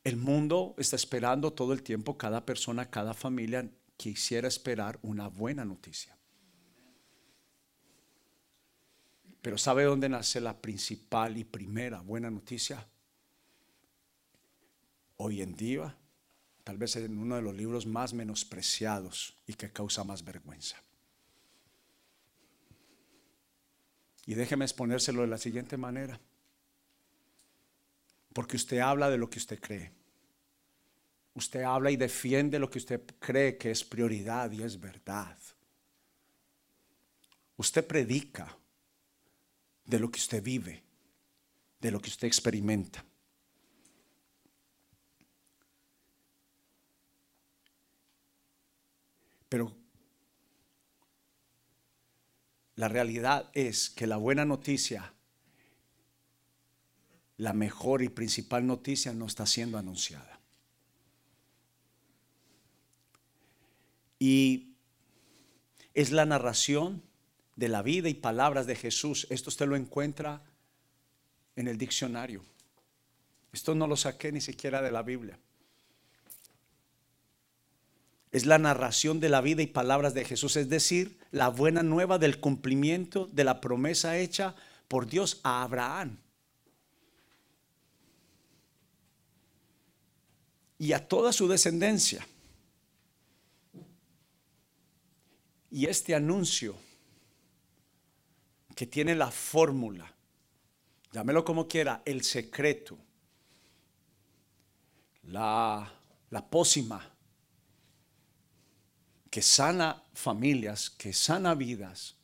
El 0.03 0.17
mundo 0.17 0.73
está 0.77 0.95
esperando 0.95 1.53
todo 1.53 1.73
el 1.73 1.83
tiempo, 1.83 2.17
cada 2.17 2.45
persona, 2.45 2.89
cada 2.89 3.13
familia 3.13 3.69
quisiera 3.97 4.47
esperar 4.47 4.97
una 5.03 5.27
buena 5.27 5.63
noticia. 5.63 6.17
Pero 9.41 9.57
¿sabe 9.57 9.83
dónde 9.83 10.09
nace 10.09 10.41
la 10.41 10.59
principal 10.59 11.37
y 11.37 11.43
primera 11.43 12.01
buena 12.01 12.31
noticia? 12.31 12.87
Hoy 15.17 15.41
en 15.41 15.55
día, 15.55 15.95
tal 16.63 16.77
vez 16.77 16.95
en 16.95 17.17
uno 17.17 17.35
de 17.35 17.41
los 17.43 17.55
libros 17.55 17.85
más 17.85 18.13
menospreciados 18.13 19.37
y 19.45 19.53
que 19.53 19.71
causa 19.71 20.03
más 20.03 20.23
vergüenza. 20.23 20.81
Y 24.25 24.33
déjeme 24.33 24.65
exponérselo 24.65 25.21
de 25.21 25.27
la 25.27 25.37
siguiente 25.37 25.77
manera. 25.77 26.19
Porque 28.33 28.55
usted 28.55 28.79
habla 28.79 29.09
de 29.09 29.17
lo 29.17 29.29
que 29.29 29.39
usted 29.39 29.59
cree. 29.59 29.91
Usted 31.33 31.63
habla 31.63 31.91
y 31.91 31.95
defiende 31.95 32.59
lo 32.59 32.69
que 32.69 32.79
usted 32.79 33.01
cree 33.19 33.57
que 33.57 33.71
es 33.71 33.83
prioridad 33.83 34.51
y 34.51 34.63
es 34.63 34.79
verdad. 34.79 35.37
Usted 37.57 37.85
predica 37.85 38.57
de 39.85 39.99
lo 39.99 40.09
que 40.09 40.19
usted 40.19 40.41
vive, 40.41 40.83
de 41.79 41.91
lo 41.91 42.01
que 42.01 42.09
usted 42.09 42.27
experimenta. 42.27 43.03
Pero 49.47 49.75
la 52.75 52.87
realidad 52.87 53.51
es 53.53 53.89
que 53.89 54.07
la 54.07 54.15
buena 54.15 54.45
noticia 54.45 55.13
la 57.41 57.53
mejor 57.53 58.03
y 58.03 58.09
principal 58.09 58.67
noticia 58.67 59.13
no 59.13 59.25
está 59.25 59.47
siendo 59.47 59.79
anunciada. 59.79 60.39
Y 64.19 64.75
es 65.95 66.11
la 66.11 66.27
narración 66.27 67.01
de 67.55 67.67
la 67.67 67.81
vida 67.81 68.09
y 68.09 68.13
palabras 68.13 68.67
de 68.67 68.75
Jesús, 68.75 69.25
esto 69.31 69.49
usted 69.49 69.65
lo 69.67 69.75
encuentra 69.75 70.43
en 71.55 71.67
el 71.67 71.79
diccionario. 71.79 72.43
Esto 73.51 73.73
no 73.73 73.87
lo 73.87 73.97
saqué 73.97 74.31
ni 74.31 74.39
siquiera 74.39 74.83
de 74.83 74.91
la 74.91 75.01
Biblia. 75.01 75.39
Es 78.31 78.45
la 78.45 78.59
narración 78.59 79.19
de 79.19 79.29
la 79.29 79.41
vida 79.41 79.63
y 79.63 79.67
palabras 79.67 80.13
de 80.13 80.25
Jesús, 80.25 80.57
es 80.57 80.69
decir, 80.69 81.17
la 81.31 81.47
buena 81.47 81.81
nueva 81.81 82.19
del 82.19 82.39
cumplimiento 82.39 83.27
de 83.31 83.45
la 83.45 83.61
promesa 83.61 84.19
hecha 84.19 84.53
por 84.87 85.07
Dios 85.07 85.41
a 85.41 85.63
Abraham. 85.63 86.19
Y 90.81 90.93
a 90.93 91.07
toda 91.07 91.31
su 91.31 91.47
descendencia. 91.47 92.27
Y 95.69 95.85
este 95.85 96.15
anuncio 96.15 96.75
que 98.75 98.87
tiene 98.87 99.13
la 99.13 99.29
fórmula, 99.29 100.11
llámelo 101.11 101.45
como 101.45 101.67
quiera, 101.67 102.01
el 102.03 102.23
secreto, 102.23 102.97
la, 105.25 105.93
la 106.31 106.49
pócima, 106.49 107.13
que 109.29 109.43
sana 109.43 110.01
familias, 110.15 110.89
que 110.89 111.13
sana 111.13 111.53
vidas, 111.53 112.15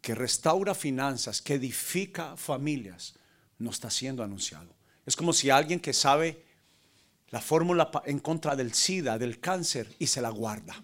que 0.00 0.14
restaura 0.14 0.74
finanzas, 0.74 1.42
que 1.42 1.52
edifica 1.52 2.34
familias, 2.38 3.14
no 3.58 3.68
está 3.72 3.90
siendo 3.90 4.22
anunciado. 4.22 4.74
Es 5.04 5.14
como 5.14 5.34
si 5.34 5.50
alguien 5.50 5.80
que 5.80 5.92
sabe 5.92 6.45
la 7.30 7.40
fórmula 7.40 7.90
en 8.04 8.20
contra 8.20 8.54
del 8.54 8.72
SIDA, 8.72 9.18
del 9.18 9.40
cáncer, 9.40 9.94
y 9.98 10.06
se 10.06 10.20
la 10.20 10.30
guarda. 10.30 10.82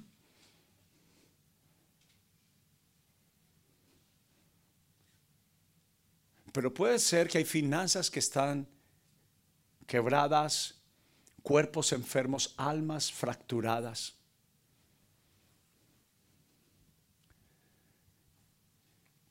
Pero 6.52 6.74
puede 6.74 6.98
ser 6.98 7.28
que 7.28 7.38
hay 7.38 7.44
finanzas 7.44 8.10
que 8.10 8.18
están 8.18 8.68
quebradas, 9.86 10.82
cuerpos 11.42 11.92
enfermos, 11.92 12.54
almas 12.56 13.10
fracturadas. 13.10 14.14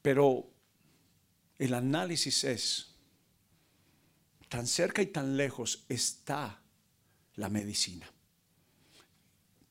Pero 0.01 0.49
el 1.59 1.75
análisis 1.75 2.43
es, 2.43 2.95
tan 4.49 4.65
cerca 4.65 5.01
y 5.03 5.07
tan 5.07 5.37
lejos 5.37 5.85
está 5.87 6.60
la 7.35 7.49
medicina. 7.49 8.09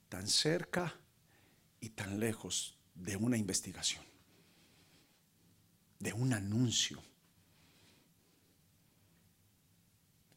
Tan 0.08 0.26
cerca 0.26 0.94
y 1.80 1.90
tan 1.90 2.18
lejos 2.18 2.76
de 2.94 3.16
una 3.16 3.36
investigación, 3.36 4.04
de 5.98 6.12
un 6.12 6.32
anuncio. 6.32 7.02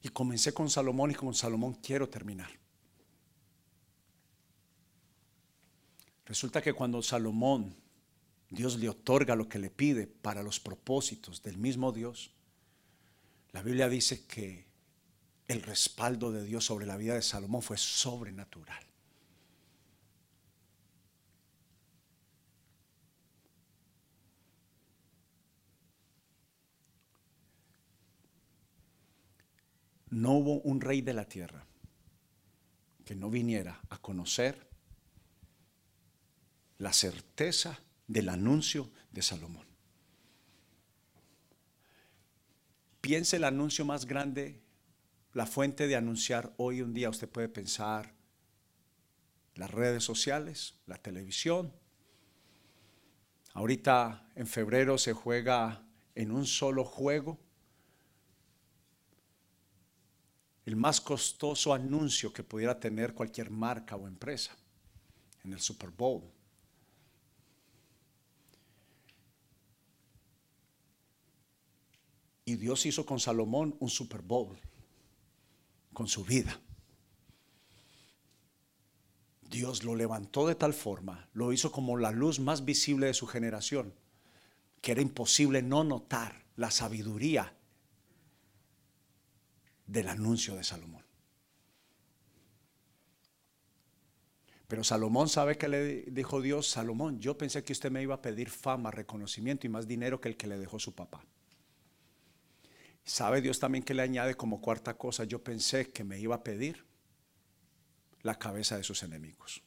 Y 0.01 0.09
comencé 0.09 0.53
con 0.53 0.69
Salomón 0.69 1.11
y 1.11 1.15
con 1.15 1.33
Salomón 1.33 1.75
quiero 1.75 2.09
terminar. 2.09 2.51
Resulta 6.25 6.61
que 6.61 6.73
cuando 6.73 7.01
Salomón 7.01 7.83
Dios 8.53 8.77
le 8.77 8.87
otorga 8.87 9.35
lo 9.35 9.49
que 9.49 9.57
le 9.57 9.71
pide 9.71 10.05
para 10.05 10.43
los 10.43 10.59
propósitos 10.59 11.41
del 11.41 11.57
mismo 11.57 11.91
Dios. 11.91 12.31
La 13.51 13.63
Biblia 13.63 13.89
dice 13.89 14.27
que 14.27 14.67
el 15.53 15.61
respaldo 15.61 16.31
de 16.31 16.43
Dios 16.43 16.65
sobre 16.65 16.85
la 16.85 16.97
vida 16.97 17.13
de 17.13 17.21
Salomón 17.21 17.61
fue 17.61 17.77
sobrenatural. 17.77 18.83
No 30.09 30.31
hubo 30.33 30.61
un 30.61 30.81
rey 30.81 31.01
de 31.01 31.13
la 31.13 31.25
tierra 31.25 31.65
que 33.05 33.15
no 33.15 33.29
viniera 33.29 33.79
a 33.89 33.97
conocer 33.99 34.67
la 36.77 36.93
certeza 36.93 37.79
del 38.07 38.29
anuncio 38.29 38.91
de 39.11 39.21
Salomón. 39.21 39.67
Piense 43.01 43.35
el 43.35 43.43
anuncio 43.43 43.85
más 43.85 44.05
grande, 44.05 44.62
la 45.33 45.45
fuente 45.47 45.87
de 45.87 45.95
anunciar 45.95 46.53
hoy 46.57 46.81
un 46.81 46.93
día, 46.93 47.09
usted 47.09 47.27
puede 47.27 47.49
pensar 47.49 48.13
las 49.55 49.71
redes 49.71 50.03
sociales, 50.03 50.75
la 50.85 50.97
televisión. 50.97 51.73
Ahorita 53.53 54.29
en 54.35 54.47
febrero 54.47 54.97
se 54.97 55.13
juega 55.13 55.85
en 56.15 56.31
un 56.31 56.45
solo 56.45 56.83
juego 56.83 57.39
el 60.65 60.75
más 60.75 61.01
costoso 61.01 61.73
anuncio 61.73 62.31
que 62.31 62.43
pudiera 62.43 62.79
tener 62.79 63.13
cualquier 63.13 63.49
marca 63.49 63.95
o 63.95 64.07
empresa 64.07 64.55
en 65.43 65.53
el 65.53 65.59
Super 65.59 65.89
Bowl. 65.89 66.23
Y 72.45 72.55
Dios 72.55 72.85
hizo 72.85 73.05
con 73.05 73.19
Salomón 73.19 73.75
un 73.79 73.89
Super 73.89 74.21
Bowl, 74.21 74.59
con 75.93 76.07
su 76.07 76.23
vida. 76.23 76.59
Dios 79.41 79.83
lo 79.83 79.95
levantó 79.95 80.47
de 80.47 80.55
tal 80.55 80.73
forma, 80.73 81.29
lo 81.33 81.53
hizo 81.53 81.71
como 81.71 81.97
la 81.97 82.11
luz 82.11 82.39
más 82.39 82.65
visible 82.65 83.05
de 83.05 83.13
su 83.13 83.27
generación, 83.27 83.93
que 84.81 84.91
era 84.91 85.01
imposible 85.01 85.61
no 85.61 85.83
notar 85.83 86.43
la 86.55 86.71
sabiduría 86.71 87.55
del 89.85 90.07
anuncio 90.07 90.55
de 90.55 90.63
Salomón. 90.63 91.03
Pero 94.67 94.83
Salomón 94.83 95.29
sabe 95.29 95.55
que 95.55 95.67
le 95.67 96.01
dijo 96.05 96.41
Dios, 96.41 96.67
Salomón, 96.67 97.19
yo 97.19 97.37
pensé 97.37 97.63
que 97.63 97.73
usted 97.73 97.91
me 97.91 98.01
iba 98.01 98.15
a 98.15 98.21
pedir 98.23 98.49
fama, 98.49 98.89
reconocimiento 98.89 99.67
y 99.67 99.69
más 99.69 99.87
dinero 99.87 100.19
que 100.19 100.29
el 100.29 100.35
que 100.35 100.47
le 100.47 100.57
dejó 100.57 100.79
su 100.79 100.95
papá. 100.95 101.23
¿Sabe 103.05 103.41
Dios 103.41 103.59
también 103.59 103.83
que 103.83 103.93
le 103.93 104.01
añade 104.01 104.35
como 104.35 104.61
cuarta 104.61 104.95
cosa? 104.95 105.25
Yo 105.25 105.43
pensé 105.43 105.91
que 105.91 106.03
me 106.03 106.19
iba 106.19 106.35
a 106.35 106.43
pedir 106.43 106.85
la 108.21 108.39
cabeza 108.39 108.77
de 108.77 108.83
sus 108.83 109.03
enemigos. 109.03 109.61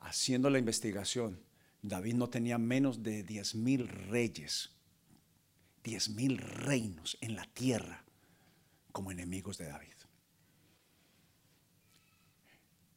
Haciendo 0.00 0.48
la 0.48 0.58
investigación, 0.58 1.42
David 1.82 2.14
no 2.14 2.30
tenía 2.30 2.56
menos 2.56 3.02
de 3.02 3.22
diez 3.22 3.54
mil 3.54 3.88
reyes, 3.88 4.70
diez 5.82 6.08
mil 6.08 6.38
reinos 6.38 7.18
en 7.20 7.36
la 7.36 7.44
tierra 7.44 8.04
como 8.92 9.10
enemigos 9.10 9.58
de 9.58 9.66
David. 9.66 9.92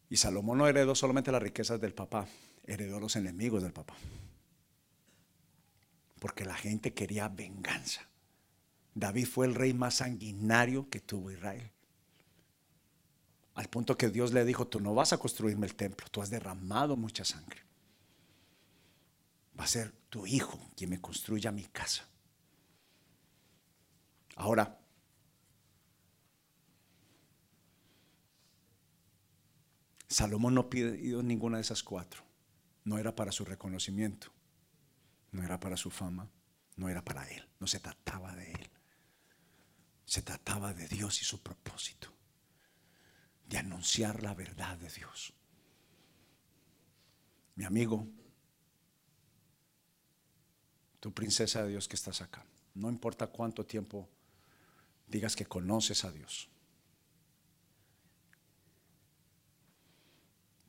Y 0.09 0.15
Salomón 0.15 0.59
no 0.59 0.67
heredó 0.67 0.95
solamente 0.95 1.33
las 1.33 1.41
riquezas 1.41 1.81
del 1.81 1.93
papá, 1.93 2.27
heredó 2.65 3.01
los 3.01 3.17
enemigos 3.17 3.61
del 3.61 3.73
papá 3.73 3.95
porque 6.19 6.45
la 6.45 6.55
gente 6.55 6.93
quería 6.93 7.29
venganza. 7.29 8.07
David 8.95 9.27
fue 9.27 9.45
el 9.45 9.55
rey 9.55 9.73
más 9.73 9.95
sanguinario 9.95 10.89
que 10.89 10.99
tuvo 10.99 11.31
Israel. 11.31 11.71
Al 13.53 13.69
punto 13.69 13.97
que 13.97 14.09
Dios 14.09 14.33
le 14.33 14.45
dijo, 14.45 14.67
tú 14.67 14.79
no 14.79 14.93
vas 14.93 15.13
a 15.13 15.17
construirme 15.17 15.67
el 15.67 15.75
templo, 15.75 16.07
tú 16.11 16.21
has 16.21 16.29
derramado 16.29 16.95
mucha 16.95 17.25
sangre. 17.25 17.61
Va 19.59 19.63
a 19.63 19.67
ser 19.67 19.91
tu 20.09 20.27
hijo 20.27 20.59
quien 20.75 20.91
me 20.91 21.01
construya 21.01 21.51
mi 21.51 21.63
casa. 21.65 22.07
Ahora, 24.35 24.79
Salomón 30.07 30.53
no 30.53 30.69
pidió 30.69 31.21
ninguna 31.23 31.57
de 31.57 31.61
esas 31.61 31.83
cuatro. 31.83 32.23
No 32.83 32.97
era 32.97 33.15
para 33.15 33.31
su 33.31 33.43
reconocimiento 33.43 34.31
no 35.31 35.43
era 35.43 35.59
para 35.59 35.77
su 35.77 35.89
fama, 35.89 36.29
no 36.75 36.89
era 36.89 37.03
para 37.03 37.27
él, 37.29 37.47
no 37.59 37.67
se 37.67 37.79
trataba 37.79 38.35
de 38.35 38.51
él. 38.51 38.69
Se 40.05 40.21
trataba 40.21 40.73
de 40.73 40.87
Dios 40.87 41.21
y 41.21 41.25
su 41.25 41.41
propósito, 41.43 42.13
de 43.47 43.57
anunciar 43.57 44.23
la 44.23 44.33
verdad 44.33 44.77
de 44.77 44.89
Dios. 44.89 45.33
Mi 47.55 47.65
amigo, 47.65 48.07
tu 50.99 51.13
princesa 51.13 51.63
de 51.63 51.69
Dios 51.69 51.87
que 51.87 51.95
estás 51.95 52.21
acá, 52.21 52.45
no 52.75 52.89
importa 52.89 53.27
cuánto 53.27 53.65
tiempo 53.65 54.07
digas 55.07 55.35
que 55.35 55.45
conoces 55.45 56.05
a 56.05 56.11
Dios, 56.11 56.49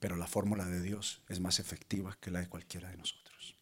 pero 0.00 0.16
la 0.16 0.26
fórmula 0.26 0.64
de 0.64 0.80
Dios 0.80 1.22
es 1.28 1.40
más 1.40 1.58
efectiva 1.58 2.16
que 2.20 2.30
la 2.30 2.40
de 2.40 2.48
cualquiera 2.48 2.88
de 2.90 2.96
nosotros. 2.96 3.57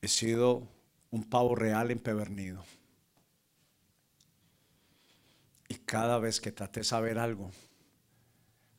He 0.00 0.08
sido 0.08 0.68
un 1.10 1.24
pavo 1.24 1.54
real 1.54 1.90
empevernido. 1.90 2.64
cada 5.86 6.18
vez 6.18 6.40
que 6.40 6.52
traté 6.52 6.80
de 6.80 6.84
saber 6.84 7.18
algo, 7.18 7.50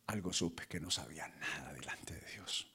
algo 0.07 0.33
supe 0.33 0.67
que 0.67 0.79
no 0.79 0.91
sabía 0.91 1.27
nada 1.27 1.73
delante 1.73 2.13
de 2.13 2.31
Dios. 2.33 2.67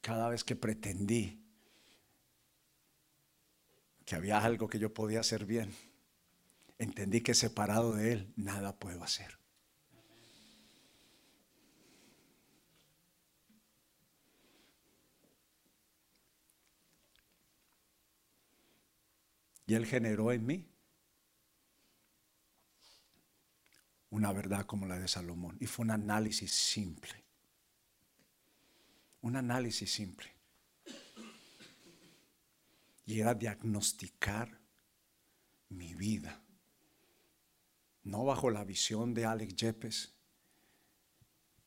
Cada 0.00 0.30
vez 0.30 0.42
que 0.42 0.56
pretendí 0.56 1.44
que 4.06 4.16
había 4.16 4.38
algo 4.38 4.68
que 4.68 4.78
yo 4.78 4.94
podía 4.94 5.20
hacer 5.20 5.44
bien, 5.44 5.74
entendí 6.78 7.20
que 7.20 7.34
separado 7.34 7.92
de 7.92 8.12
Él 8.12 8.32
nada 8.36 8.78
puedo 8.78 9.04
hacer. 9.04 9.37
Y 19.68 19.74
Él 19.74 19.84
generó 19.84 20.32
en 20.32 20.46
mí 20.46 20.66
una 24.08 24.32
verdad 24.32 24.64
como 24.64 24.86
la 24.86 24.98
de 24.98 25.06
Salomón. 25.06 25.58
Y 25.60 25.66
fue 25.66 25.84
un 25.84 25.90
análisis 25.90 26.50
simple. 26.50 27.22
Un 29.20 29.36
análisis 29.36 29.92
simple. 29.92 30.32
Y 33.04 33.20
era 33.20 33.34
diagnosticar 33.34 34.58
mi 35.68 35.92
vida. 35.92 36.40
No 38.04 38.24
bajo 38.24 38.48
la 38.48 38.64
visión 38.64 39.12
de 39.12 39.26
Alex 39.26 39.54
Yepes, 39.54 40.14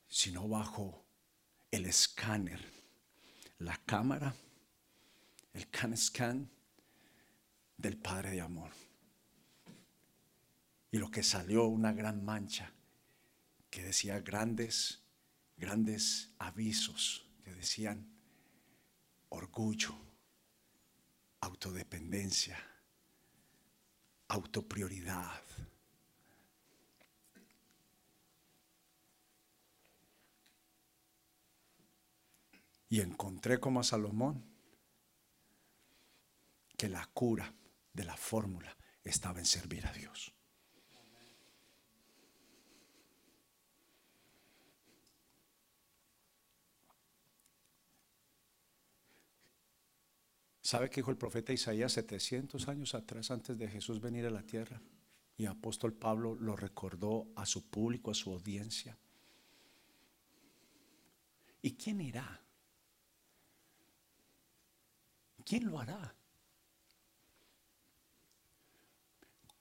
sino 0.07 0.47
bajo 0.47 1.05
el 1.69 1.85
escáner, 1.85 2.65
la 3.59 3.77
cámara, 3.85 4.33
el 5.53 5.69
can 5.69 5.95
scan 5.95 6.49
del 7.81 7.97
Padre 7.97 8.31
de 8.31 8.41
Amor. 8.41 8.71
Y 10.91 10.97
lo 10.97 11.09
que 11.09 11.23
salió 11.23 11.65
una 11.65 11.93
gran 11.93 12.23
mancha 12.23 12.71
que 13.69 13.83
decía 13.83 14.19
grandes, 14.19 15.01
grandes 15.57 16.33
avisos 16.37 17.25
que 17.43 17.53
decían 17.53 18.07
orgullo, 19.29 19.95
autodependencia, 21.39 22.57
autoprioridad. 24.27 25.41
Y 32.89 32.99
encontré 32.99 33.59
como 33.59 33.79
a 33.79 33.83
Salomón 33.83 34.43
que 36.77 36.89
la 36.89 37.05
cura 37.13 37.53
de 37.93 38.04
la 38.06 38.15
fórmula 38.15 38.77
estaba 39.04 39.39
en 39.39 39.45
servir 39.45 39.86
a 39.86 39.93
Dios. 39.93 40.34
¿Sabe 50.62 50.89
qué 50.89 51.01
dijo 51.01 51.12
el 51.12 51.17
profeta 51.17 51.51
Isaías 51.51 51.91
700 51.91 52.69
años 52.69 52.95
atrás 52.95 53.30
antes 53.30 53.58
de 53.58 53.67
Jesús 53.67 53.99
venir 53.99 54.25
a 54.25 54.30
la 54.30 54.43
tierra? 54.43 54.82
Y 55.36 55.45
apóstol 55.45 55.93
Pablo 55.93 56.36
lo 56.36 56.56
recordó 56.56 57.27
a 57.36 57.45
su 57.45 57.69
público, 57.69 58.12
a 58.12 58.13
su 58.13 58.32
audiencia. 58.32 58.97
¿Y 61.62 61.73
quién 61.73 61.99
irá? 61.99 62.41
¿Quién 65.43 65.65
lo 65.65 65.77
hará? 65.77 66.15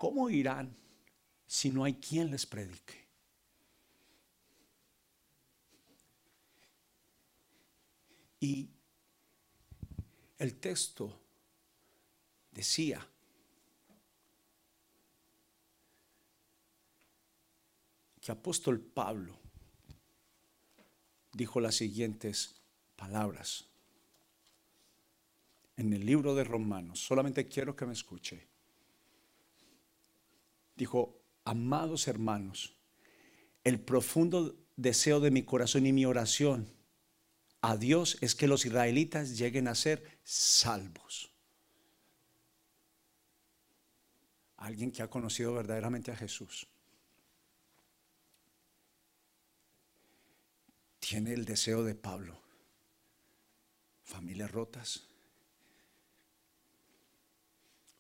¿Cómo 0.01 0.31
irán 0.31 0.75
si 1.47 1.69
no 1.69 1.85
hay 1.85 1.93
quien 1.93 2.31
les 2.31 2.47
predique? 2.47 3.07
Y 8.41 8.71
el 10.39 10.59
texto 10.59 11.21
decía, 12.51 13.07
que 18.23 18.33
apóstol 18.33 18.81
Pablo 18.81 19.39
dijo 21.35 21.61
las 21.61 21.75
siguientes 21.75 22.55
palabras 22.97 23.67
en 25.77 25.93
el 25.93 26.07
libro 26.07 26.35
de 26.35 26.45
Romanos. 26.45 27.01
Solamente 27.01 27.47
quiero 27.47 27.77
que 27.77 27.85
me 27.85 27.93
escuche. 27.93 28.50
Dijo, 30.81 31.21
amados 31.45 32.09
hermanos, 32.09 32.75
el 33.65 33.79
profundo 33.79 34.57
deseo 34.77 35.21
de 35.21 35.31
mi 35.31 35.43
corazón 35.43 35.85
y 35.85 35.93
mi 35.93 36.07
oración 36.07 36.73
a 37.61 37.77
Dios 37.77 38.17
es 38.23 38.35
que 38.35 38.49
los 38.49 38.65
israelitas 38.65 39.37
lleguen 39.37 39.69
a 39.69 39.75
ser 39.75 40.19
salvos. 40.25 41.35
Alguien 44.57 44.91
que 44.91 45.03
ha 45.03 45.11
conocido 45.11 45.53
verdaderamente 45.53 46.13
a 46.13 46.17
Jesús. 46.17 46.67
Tiene 50.99 51.35
el 51.35 51.45
deseo 51.45 51.85
de 51.85 51.95
Pablo. 51.95 52.41
Familias 54.03 54.51
rotas. 54.51 55.03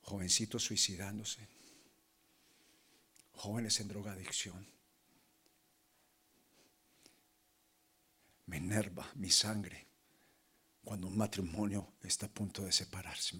Jovencitos 0.00 0.64
suicidándose. 0.64 1.60
Jóvenes 3.40 3.80
en 3.80 3.88
drogadicción 3.88 4.66
me 8.44 8.58
enerva 8.58 9.10
mi 9.14 9.30
sangre 9.30 9.86
cuando 10.84 11.06
un 11.06 11.16
matrimonio 11.16 11.94
está 12.02 12.26
a 12.26 12.28
punto 12.28 12.62
de 12.62 12.70
separarse. 12.70 13.38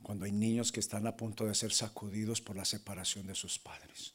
cuando 0.00 0.26
hay 0.26 0.32
niños 0.32 0.70
que 0.70 0.78
están 0.78 1.08
a 1.08 1.16
punto 1.16 1.46
de 1.46 1.56
ser 1.56 1.72
sacudidos 1.72 2.40
por 2.40 2.54
la 2.54 2.64
separación 2.64 3.26
de 3.26 3.34
sus 3.34 3.58
padres. 3.58 4.14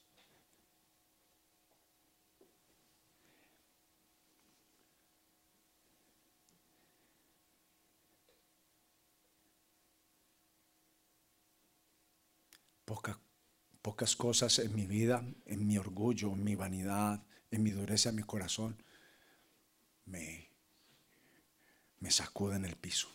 Poca 12.90 13.20
pocas 13.84 14.16
cosas 14.16 14.58
en 14.58 14.74
mi 14.76 14.88
vida, 14.88 15.24
en 15.46 15.68
mi 15.68 15.78
orgullo, 15.78 16.34
en 16.34 16.44
mi 16.44 16.56
vanidad, 16.56 17.24
en 17.52 17.62
mi 17.62 17.70
dureza, 17.70 18.10
en 18.10 18.16
mi 18.16 18.24
corazón, 18.24 18.82
me, 20.06 20.50
me 22.00 22.10
sacuden 22.10 22.66
el 22.66 22.76
piso. 22.76 23.10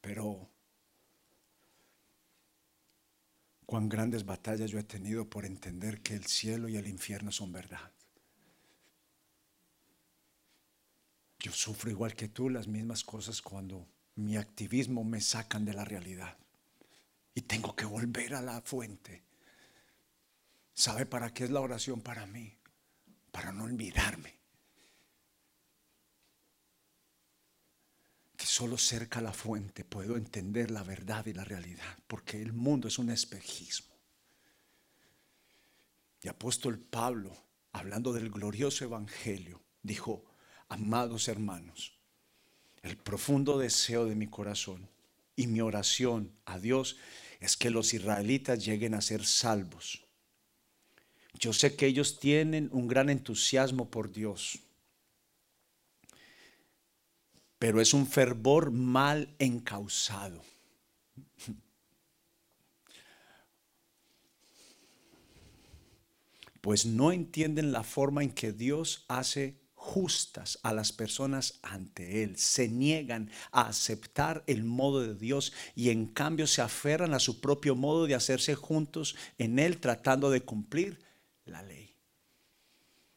Pero 0.00 0.48
cuán 3.66 3.88
grandes 3.88 4.24
batallas 4.24 4.70
yo 4.70 4.78
he 4.78 4.84
tenido 4.84 5.28
por 5.28 5.44
entender 5.46 6.00
que 6.00 6.14
el 6.14 6.26
cielo 6.26 6.68
y 6.68 6.76
el 6.76 6.86
infierno 6.86 7.32
son 7.32 7.50
verdad. 7.52 7.90
Yo 11.42 11.50
sufro 11.50 11.90
igual 11.90 12.14
que 12.14 12.28
tú 12.28 12.48
las 12.48 12.68
mismas 12.68 13.02
cosas 13.02 13.42
cuando 13.42 13.88
mi 14.14 14.36
activismo 14.36 15.02
me 15.02 15.20
sacan 15.20 15.64
de 15.64 15.74
la 15.74 15.84
realidad. 15.84 16.38
Y 17.34 17.40
tengo 17.42 17.74
que 17.74 17.84
volver 17.84 18.36
a 18.36 18.40
la 18.40 18.60
fuente. 18.60 19.24
¿Sabe 20.72 21.04
para 21.04 21.34
qué 21.34 21.42
es 21.42 21.50
la 21.50 21.60
oración 21.60 22.00
para 22.00 22.26
mí? 22.26 22.56
Para 23.32 23.50
no 23.50 23.64
olvidarme. 23.64 24.38
Que 28.36 28.46
solo 28.46 28.78
cerca 28.78 29.18
a 29.18 29.22
la 29.22 29.32
fuente 29.32 29.84
puedo 29.84 30.16
entender 30.16 30.70
la 30.70 30.84
verdad 30.84 31.26
y 31.26 31.32
la 31.32 31.42
realidad. 31.42 31.98
Porque 32.06 32.40
el 32.40 32.52
mundo 32.52 32.86
es 32.86 33.00
un 33.00 33.10
espejismo. 33.10 33.92
Y 36.20 36.28
apóstol 36.28 36.78
Pablo, 36.78 37.36
hablando 37.72 38.12
del 38.12 38.30
glorioso 38.30 38.84
evangelio, 38.84 39.60
dijo, 39.82 40.31
Amados 40.72 41.28
hermanos, 41.28 41.92
el 42.82 42.96
profundo 42.96 43.58
deseo 43.58 44.06
de 44.06 44.14
mi 44.14 44.26
corazón 44.26 44.88
y 45.36 45.46
mi 45.46 45.60
oración 45.60 46.32
a 46.46 46.58
Dios 46.58 46.96
es 47.40 47.58
que 47.58 47.68
los 47.68 47.92
israelitas 47.92 48.64
lleguen 48.64 48.94
a 48.94 49.02
ser 49.02 49.26
salvos. 49.26 50.02
Yo 51.34 51.52
sé 51.52 51.76
que 51.76 51.84
ellos 51.84 52.18
tienen 52.18 52.70
un 52.72 52.88
gran 52.88 53.10
entusiasmo 53.10 53.90
por 53.90 54.10
Dios, 54.12 54.60
pero 57.58 57.78
es 57.82 57.92
un 57.92 58.06
fervor 58.06 58.70
mal 58.70 59.28
encausado. 59.38 60.42
pues 66.62 66.86
no 66.86 67.12
entienden 67.12 67.72
la 67.72 67.82
forma 67.82 68.22
en 68.22 68.30
que 68.30 68.52
Dios 68.52 69.04
hace 69.08 69.61
justas 69.82 70.60
a 70.62 70.72
las 70.72 70.92
personas 70.92 71.58
ante 71.60 72.22
Él. 72.22 72.38
Se 72.38 72.68
niegan 72.68 73.30
a 73.50 73.62
aceptar 73.62 74.44
el 74.46 74.62
modo 74.62 75.00
de 75.00 75.16
Dios 75.16 75.52
y 75.74 75.90
en 75.90 76.06
cambio 76.06 76.46
se 76.46 76.62
aferran 76.62 77.14
a 77.14 77.18
su 77.18 77.40
propio 77.40 77.74
modo 77.74 78.06
de 78.06 78.14
hacerse 78.14 78.54
juntos 78.54 79.16
en 79.38 79.58
Él 79.58 79.80
tratando 79.80 80.30
de 80.30 80.42
cumplir 80.42 81.02
la 81.46 81.62
ley. 81.62 81.96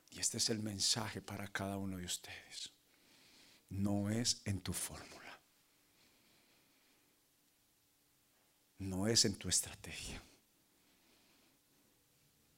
Y 0.09 0.19
este 0.19 0.37
es 0.39 0.49
el 0.49 0.59
mensaje 0.59 1.21
para 1.21 1.47
cada 1.47 1.77
uno 1.77 1.97
de 1.97 2.05
ustedes. 2.05 2.71
No 3.69 4.09
es 4.09 4.41
en 4.45 4.59
tu 4.59 4.73
fórmula. 4.73 5.39
No 8.79 9.07
es 9.07 9.23
en 9.25 9.35
tu 9.35 9.49
estrategia. 9.49 10.21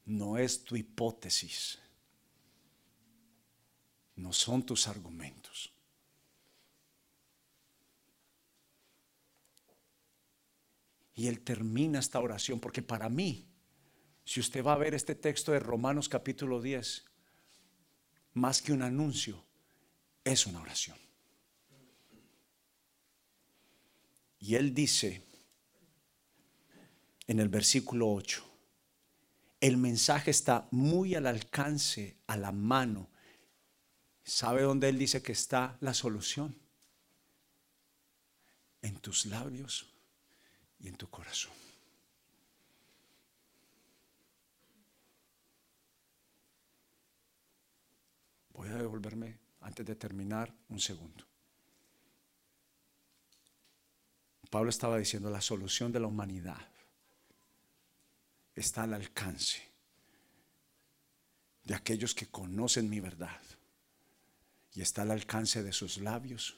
No 0.06 0.38
es 0.38 0.64
tu 0.64 0.78
hipótesis 0.78 1.80
no 4.18 4.34
son 4.34 4.66
tus 4.66 4.88
argumentos. 4.88 5.72
Y 11.14 11.28
él 11.28 11.40
termina 11.40 12.00
esta 12.00 12.20
oración, 12.20 12.60
porque 12.60 12.82
para 12.82 13.10
mí, 13.10 13.48
si 14.24 14.40
usted 14.40 14.64
va 14.64 14.74
a 14.74 14.78
ver 14.78 14.94
este 14.94 15.16
texto 15.16 15.52
de 15.52 15.60
Romanos 15.60 16.10
capítulo 16.10 16.62
10, 16.62 17.06
más 18.34 18.62
que 18.62 18.74
un 18.74 18.82
anuncio, 18.82 19.44
es 20.24 20.46
una 20.46 20.62
oración. 20.62 20.98
Y 24.40 24.56
él 24.56 24.74
dice 24.74 25.24
en 27.26 27.40
el 27.40 27.50
versículo 27.50 28.12
8, 28.12 28.44
el 29.60 29.78
mensaje 29.78 30.32
está 30.32 30.68
muy 30.72 31.16
al 31.16 31.26
alcance, 31.26 32.18
a 32.28 32.38
la 32.38 32.52
mano 32.52 33.10
¿Sabe 34.28 34.64
dónde 34.64 34.90
Él 34.90 35.00
dice 35.00 35.24
que 35.24 35.32
está 35.32 35.78
la 35.80 35.94
solución? 35.94 36.54
En 38.82 39.00
tus 39.00 39.26
labios 39.26 39.88
y 40.80 40.90
en 40.90 40.98
tu 40.98 41.10
corazón. 41.10 41.54
Voy 48.50 48.68
a 48.68 48.76
devolverme 48.76 49.40
antes 49.62 49.86
de 49.86 49.96
terminar 49.96 50.54
un 50.68 50.82
segundo. 50.82 51.26
Pablo 54.50 54.70
estaba 54.70 54.98
diciendo 54.98 55.30
la 55.30 55.42
solución 55.42 55.94
de 55.94 56.02
la 56.02 56.08
humanidad 56.08 56.68
está 58.54 58.84
al 58.84 58.94
alcance 58.94 59.62
de 61.64 61.76
aquellos 61.76 62.14
que 62.14 62.28
conocen 62.28 62.90
mi 62.90 63.00
verdad 63.00 63.40
y 64.74 64.82
está 64.82 65.04
al 65.04 65.12
alcance 65.12 65.64
de 65.64 65.74
sus 65.74 65.98
labios 65.98 66.58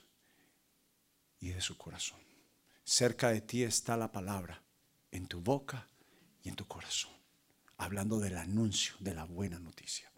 y 1.40 1.50
de 1.50 1.62
su 1.62 1.78
corazón. 1.78 2.20
Cerca 2.84 3.30
de 3.30 3.42
ti 3.42 3.64
está 3.64 3.96
la 3.98 4.12
palabra, 4.12 4.62
en 5.12 5.28
tu 5.28 5.42
boca 5.42 5.88
y 6.44 6.50
en 6.50 6.56
tu 6.56 6.68
corazón, 6.68 7.12
hablando 7.78 8.20
del 8.20 8.38
anuncio 8.38 8.96
de 9.00 9.14
la 9.14 9.26
buena 9.26 9.60
noticia. 9.60 10.12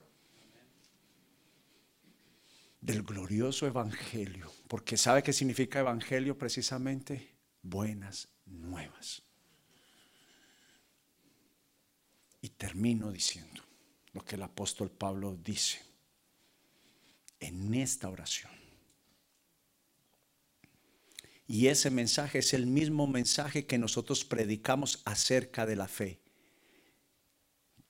Del 2.79 3.03
glorioso 3.03 3.67
evangelio, 3.67 4.51
porque 4.67 4.97
¿sabe 4.97 5.21
qué 5.21 5.33
significa 5.33 5.79
evangelio 5.79 6.37
precisamente? 6.37 7.35
Buenas 7.61 8.29
nuevas. 8.45 9.21
Y 12.41 12.49
termino 12.49 13.11
diciendo 13.11 13.61
lo 14.13 14.25
que 14.25 14.35
el 14.35 14.41
apóstol 14.41 14.89
Pablo 14.89 15.35
dice 15.35 15.90
en 17.41 17.73
esta 17.73 18.09
oración. 18.09 18.51
Y 21.47 21.67
ese 21.67 21.89
mensaje 21.89 22.39
es 22.39 22.53
el 22.53 22.65
mismo 22.65 23.07
mensaje 23.07 23.65
que 23.65 23.77
nosotros 23.77 24.23
predicamos 24.23 25.01
acerca 25.03 25.65
de 25.65 25.75
la 25.75 25.89
fe. 25.89 26.21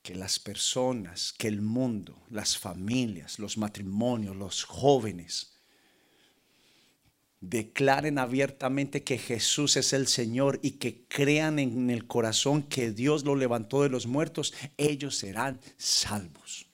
Que 0.01 0.15
las 0.15 0.39
personas, 0.39 1.31
que 1.37 1.47
el 1.47 1.61
mundo, 1.61 2.25
las 2.31 2.57
familias, 2.57 3.37
los 3.37 3.59
matrimonios, 3.59 4.35
los 4.35 4.63
jóvenes, 4.63 5.59
declaren 7.39 8.17
abiertamente 8.17 9.03
que 9.03 9.19
Jesús 9.19 9.77
es 9.77 9.93
el 9.93 10.07
Señor 10.07 10.59
y 10.63 10.71
que 10.71 11.05
crean 11.07 11.59
en 11.59 11.91
el 11.91 12.07
corazón 12.07 12.63
que 12.63 12.91
Dios 12.91 13.25
lo 13.25 13.35
levantó 13.35 13.83
de 13.83 13.89
los 13.89 14.07
muertos, 14.07 14.55
ellos 14.77 15.17
serán 15.17 15.59
salvos 15.77 16.70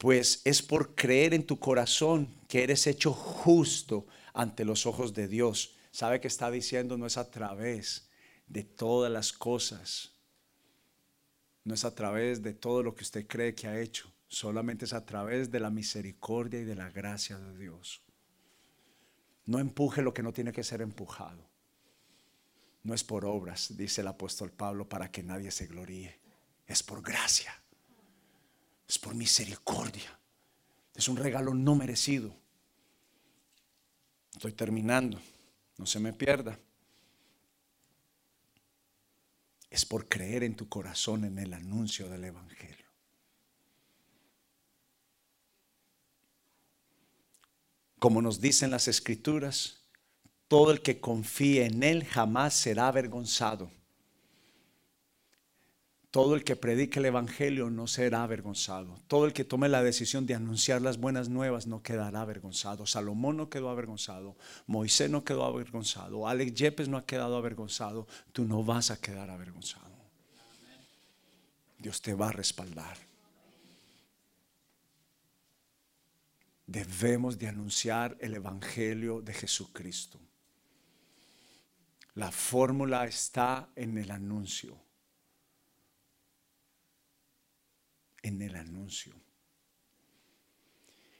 pues 0.00 0.40
es 0.46 0.62
por 0.62 0.94
creer 0.94 1.34
en 1.34 1.44
tu 1.44 1.60
corazón 1.60 2.34
que 2.48 2.62
eres 2.62 2.86
hecho 2.86 3.12
justo 3.12 4.06
ante 4.32 4.64
los 4.64 4.86
ojos 4.86 5.12
de 5.12 5.28
Dios. 5.28 5.76
¿Sabe 5.90 6.22
que 6.22 6.26
está 6.26 6.50
diciendo? 6.50 6.96
No 6.96 7.04
es 7.04 7.18
a 7.18 7.30
través 7.30 8.08
de 8.46 8.64
todas 8.64 9.12
las 9.12 9.34
cosas, 9.34 10.14
no 11.64 11.74
es 11.74 11.84
a 11.84 11.94
través 11.94 12.42
de 12.42 12.54
todo 12.54 12.82
lo 12.82 12.94
que 12.94 13.04
usted 13.04 13.26
cree 13.26 13.54
que 13.54 13.66
ha 13.66 13.78
hecho, 13.78 14.10
solamente 14.26 14.86
es 14.86 14.94
a 14.94 15.04
través 15.04 15.50
de 15.50 15.60
la 15.60 15.68
misericordia 15.68 16.60
y 16.60 16.64
de 16.64 16.76
la 16.76 16.88
gracia 16.88 17.38
de 17.38 17.58
Dios. 17.58 18.00
No 19.44 19.58
empuje 19.58 20.00
lo 20.00 20.14
que 20.14 20.22
no 20.22 20.32
tiene 20.32 20.54
que 20.54 20.64
ser 20.64 20.80
empujado. 20.80 21.46
No 22.84 22.94
es 22.94 23.04
por 23.04 23.26
obras, 23.26 23.76
dice 23.76 24.00
el 24.00 24.06
apóstol 24.06 24.50
Pablo, 24.50 24.88
para 24.88 25.10
que 25.10 25.22
nadie 25.22 25.50
se 25.50 25.66
gloríe. 25.66 26.18
Es 26.66 26.82
por 26.82 27.02
gracia 27.02 27.59
es 28.90 28.98
por 28.98 29.14
misericordia. 29.14 30.18
Es 30.96 31.06
un 31.06 31.16
regalo 31.16 31.54
no 31.54 31.76
merecido. 31.76 32.34
Estoy 34.32 34.50
terminando, 34.50 35.20
no 35.78 35.86
se 35.86 36.00
me 36.00 36.12
pierda. 36.12 36.58
Es 39.70 39.86
por 39.86 40.08
creer 40.08 40.42
en 40.42 40.56
tu 40.56 40.68
corazón 40.68 41.24
en 41.24 41.38
el 41.38 41.54
anuncio 41.54 42.08
del 42.08 42.24
Evangelio. 42.24 42.88
Como 48.00 48.20
nos 48.20 48.40
dicen 48.40 48.72
las 48.72 48.88
escrituras, 48.88 49.84
todo 50.48 50.72
el 50.72 50.82
que 50.82 50.98
confíe 50.98 51.64
en 51.64 51.84
Él 51.84 52.04
jamás 52.04 52.54
será 52.54 52.88
avergonzado. 52.88 53.70
Todo 56.10 56.34
el 56.34 56.42
que 56.42 56.56
predique 56.56 56.98
el 56.98 57.04
Evangelio 57.04 57.70
no 57.70 57.86
será 57.86 58.24
avergonzado. 58.24 58.98
Todo 59.06 59.26
el 59.26 59.32
que 59.32 59.44
tome 59.44 59.68
la 59.68 59.84
decisión 59.84 60.26
de 60.26 60.34
anunciar 60.34 60.82
las 60.82 60.98
buenas 60.98 61.28
nuevas 61.28 61.68
no 61.68 61.84
quedará 61.84 62.22
avergonzado. 62.22 62.84
Salomón 62.84 63.36
no 63.36 63.48
quedó 63.48 63.70
avergonzado. 63.70 64.36
Moisés 64.66 65.08
no 65.08 65.22
quedó 65.22 65.44
avergonzado. 65.44 66.26
Alex 66.26 66.54
Yepes 66.54 66.88
no 66.88 66.96
ha 66.96 67.06
quedado 67.06 67.36
avergonzado. 67.36 68.08
Tú 68.32 68.44
no 68.44 68.64
vas 68.64 68.90
a 68.90 69.00
quedar 69.00 69.30
avergonzado. 69.30 69.86
Dios 71.78 72.02
te 72.02 72.12
va 72.12 72.30
a 72.30 72.32
respaldar. 72.32 72.96
Debemos 76.66 77.38
de 77.38 77.48
anunciar 77.48 78.16
el 78.20 78.34
Evangelio 78.34 79.22
de 79.22 79.32
Jesucristo. 79.32 80.18
La 82.14 82.32
fórmula 82.32 83.06
está 83.06 83.68
en 83.76 83.96
el 83.96 84.10
anuncio. 84.10 84.89
En 88.22 88.42
el 88.42 88.56
anuncio. 88.56 89.14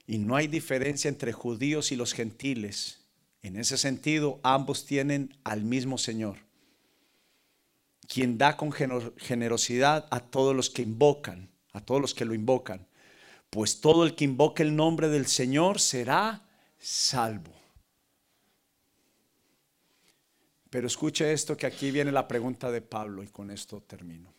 Y 0.07 0.17
no 0.17 0.35
hay 0.35 0.47
diferencia 0.47 1.09
entre 1.09 1.31
judíos 1.31 1.91
y 1.91 1.95
los 1.95 2.13
gentiles. 2.13 2.99
En 3.41 3.57
ese 3.57 3.77
sentido, 3.77 4.39
ambos 4.43 4.85
tienen 4.85 5.37
al 5.43 5.63
mismo 5.63 5.97
Señor, 5.97 6.37
quien 8.07 8.37
da 8.37 8.57
con 8.57 8.71
generosidad 8.71 10.07
a 10.11 10.19
todos 10.19 10.55
los 10.55 10.69
que 10.69 10.81
invocan, 10.81 11.49
a 11.71 11.81
todos 11.81 12.01
los 12.01 12.13
que 12.13 12.25
lo 12.25 12.33
invocan. 12.33 12.87
Pues 13.49 13.81
todo 13.81 14.05
el 14.05 14.15
que 14.15 14.25
invoque 14.25 14.63
el 14.63 14.75
nombre 14.75 15.09
del 15.09 15.27
Señor 15.27 15.79
será 15.79 16.47
salvo. 16.77 17.53
Pero 20.69 20.87
escuche 20.87 21.33
esto 21.33 21.57
que 21.57 21.67
aquí 21.67 21.91
viene 21.91 22.13
la 22.13 22.27
pregunta 22.27 22.71
de 22.71 22.81
Pablo 22.81 23.23
y 23.23 23.27
con 23.27 23.51
esto 23.51 23.81
termino. 23.81 24.33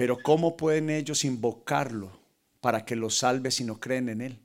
Pero 0.00 0.16
¿cómo 0.22 0.56
pueden 0.56 0.88
ellos 0.88 1.26
invocarlo 1.26 2.10
para 2.62 2.86
que 2.86 2.96
los 2.96 3.18
salve 3.18 3.50
si 3.50 3.64
no 3.64 3.78
creen 3.78 4.08
en 4.08 4.22
Él? 4.22 4.40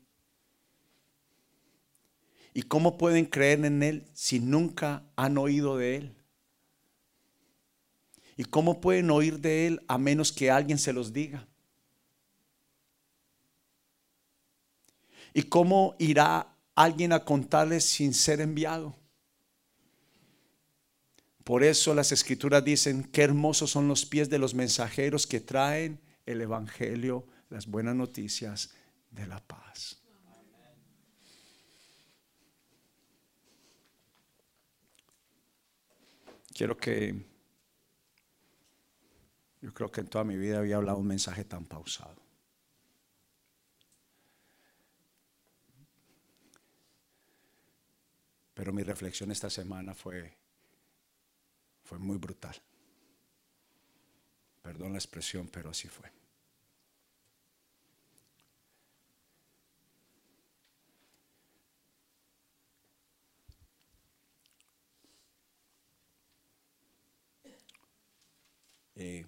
¿Y 2.53 2.63
cómo 2.63 2.97
pueden 2.97 3.23
creer 3.23 3.63
en 3.63 3.81
Él 3.81 4.05
si 4.11 4.41
nunca 4.41 5.05
han 5.15 5.37
oído 5.37 5.77
de 5.77 5.95
Él? 5.95 6.15
¿Y 8.35 8.43
cómo 8.43 8.81
pueden 8.81 9.09
oír 9.09 9.39
de 9.39 9.67
Él 9.67 9.81
a 9.87 9.97
menos 9.97 10.33
que 10.33 10.51
alguien 10.51 10.77
se 10.77 10.91
los 10.91 11.13
diga? 11.13 11.47
¿Y 15.33 15.43
cómo 15.43 15.95
irá 15.99 16.53
alguien 16.75 17.13
a 17.13 17.23
contarles 17.23 17.85
sin 17.85 18.13
ser 18.13 18.41
enviado? 18.41 18.93
Por 21.45 21.63
eso 21.63 21.93
las 21.93 22.11
escrituras 22.11 22.65
dicen, 22.65 23.03
qué 23.03 23.21
hermosos 23.21 23.69
son 23.69 23.87
los 23.87 24.07
pies 24.07 24.31
de 24.31 24.39
los 24.39 24.55
mensajeros 24.55 25.27
que 25.27 25.39
traen 25.39 26.01
el 26.25 26.41
Evangelio, 26.41 27.27
las 27.51 27.67
buenas 27.67 27.95
noticias 27.95 28.73
de 29.11 29.27
la 29.27 29.39
paz. 29.45 30.01
Quiero 36.51 36.75
que, 36.75 37.13
yo 39.61 39.71
creo 39.71 39.91
que 39.91 40.01
en 40.01 40.07
toda 40.07 40.23
mi 40.23 40.37
vida 40.37 40.57
había 40.57 40.77
hablado 40.77 40.97
un 40.97 41.05
mensaje 41.05 41.45
tan 41.45 41.65
pausado. 41.65 42.23
Pero 48.55 48.73
mi 48.73 48.81
reflexión 48.81 49.29
esta 49.29 49.51
semana 49.51 49.93
fue, 49.93 50.44
fue 51.85 51.99
muy 51.99 52.17
brutal. 52.17 52.55
Perdón 54.61 54.93
la 54.93 54.97
expresión, 54.97 55.47
pero 55.47 55.69
así 55.69 55.87
fue. 55.87 56.11
Eh, 68.95 69.25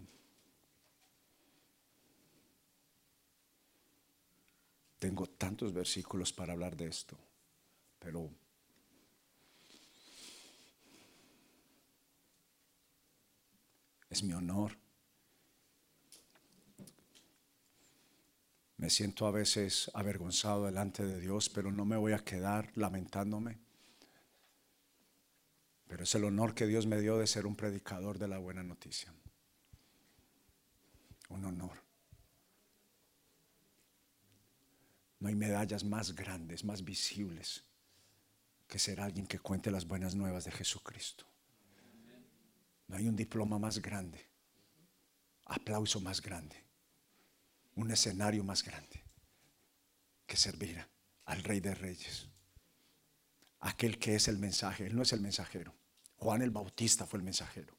tengo 5.00 5.28
tantos 5.28 5.74
versículos 5.74 6.34
para 6.34 6.54
hablar 6.54 6.76
de 6.76 6.88
esto, 6.88 7.18
pero 8.00 8.30
es 14.10 14.24
mi 14.24 14.34
honor. 14.34 14.78
Me 18.78 18.90
siento 18.90 19.26
a 19.26 19.32
veces 19.32 19.90
avergonzado 19.94 20.66
delante 20.66 21.04
de 21.04 21.20
Dios, 21.20 21.50
pero 21.50 21.72
no 21.72 21.84
me 21.84 21.98
voy 21.98 22.14
a 22.14 22.24
quedar 22.24 22.72
lamentándome. 22.76 23.58
Pero 25.88 26.04
es 26.04 26.14
el 26.16 26.26
honor 26.26 26.54
que 26.54 26.68
Dios 26.68 26.86
me 26.86 27.00
dio 27.00 27.18
de 27.18 27.28
ser 27.28 27.48
un 27.48 27.56
predicador 27.56 28.20
de 28.20 28.28
la 28.28 28.38
buena 28.38 28.62
noticia. 28.62 29.14
Un 31.30 31.46
honor. 31.46 31.88
No 35.20 35.30
hay 35.30 35.36
medallas 35.36 35.84
más 35.84 36.14
grandes, 36.14 36.64
más 36.64 36.84
visibles 36.84 37.64
que 38.68 38.80
ser 38.80 39.00
alguien 39.02 39.26
que 39.26 39.40
cuente 39.40 39.72
las 39.72 39.88
buenas 39.88 40.14
nuevas 40.14 40.46
de 40.46 40.52
Jesucristo. 40.52 41.26
No 42.88 42.96
hay 42.96 43.08
un 43.08 43.16
diploma 43.16 43.60
más 43.60 43.82
grande, 43.82 44.30
aplauso 45.46 46.00
más 46.00 46.22
grande, 46.22 46.56
un 47.76 47.92
escenario 47.92 48.44
más 48.44 48.64
grande 48.64 49.04
que 50.26 50.38
servir 50.38 50.86
al 51.26 51.44
Rey 51.44 51.60
de 51.60 51.76
Reyes. 51.76 52.30
Aquel 53.60 53.98
que 53.98 54.16
es 54.16 54.28
el 54.28 54.38
mensaje, 54.38 54.88
Él 54.88 54.96
no 54.96 55.02
es 55.02 55.14
el 55.14 55.22
mensajero. 55.22 55.74
Juan 56.16 56.42
el 56.42 56.52
Bautista 56.52 57.06
fue 57.06 57.20
el 57.20 57.26
mensajero. 57.26 57.76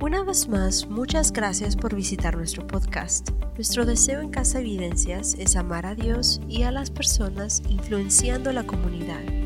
Una 0.00 0.22
vez 0.22 0.48
más, 0.48 0.86
muchas 0.86 1.32
gracias 1.32 1.74
por 1.74 1.94
visitar 1.94 2.36
nuestro 2.36 2.66
podcast. 2.66 3.30
Nuestro 3.54 3.86
deseo 3.86 4.20
en 4.20 4.30
Casa 4.30 4.60
Evidencias 4.60 5.34
es 5.34 5.56
amar 5.56 5.86
a 5.86 5.94
Dios 5.94 6.40
y 6.48 6.62
a 6.62 6.70
las 6.70 6.90
personas 6.90 7.62
influenciando 7.68 8.52
la 8.52 8.66
comunidad. 8.66 9.45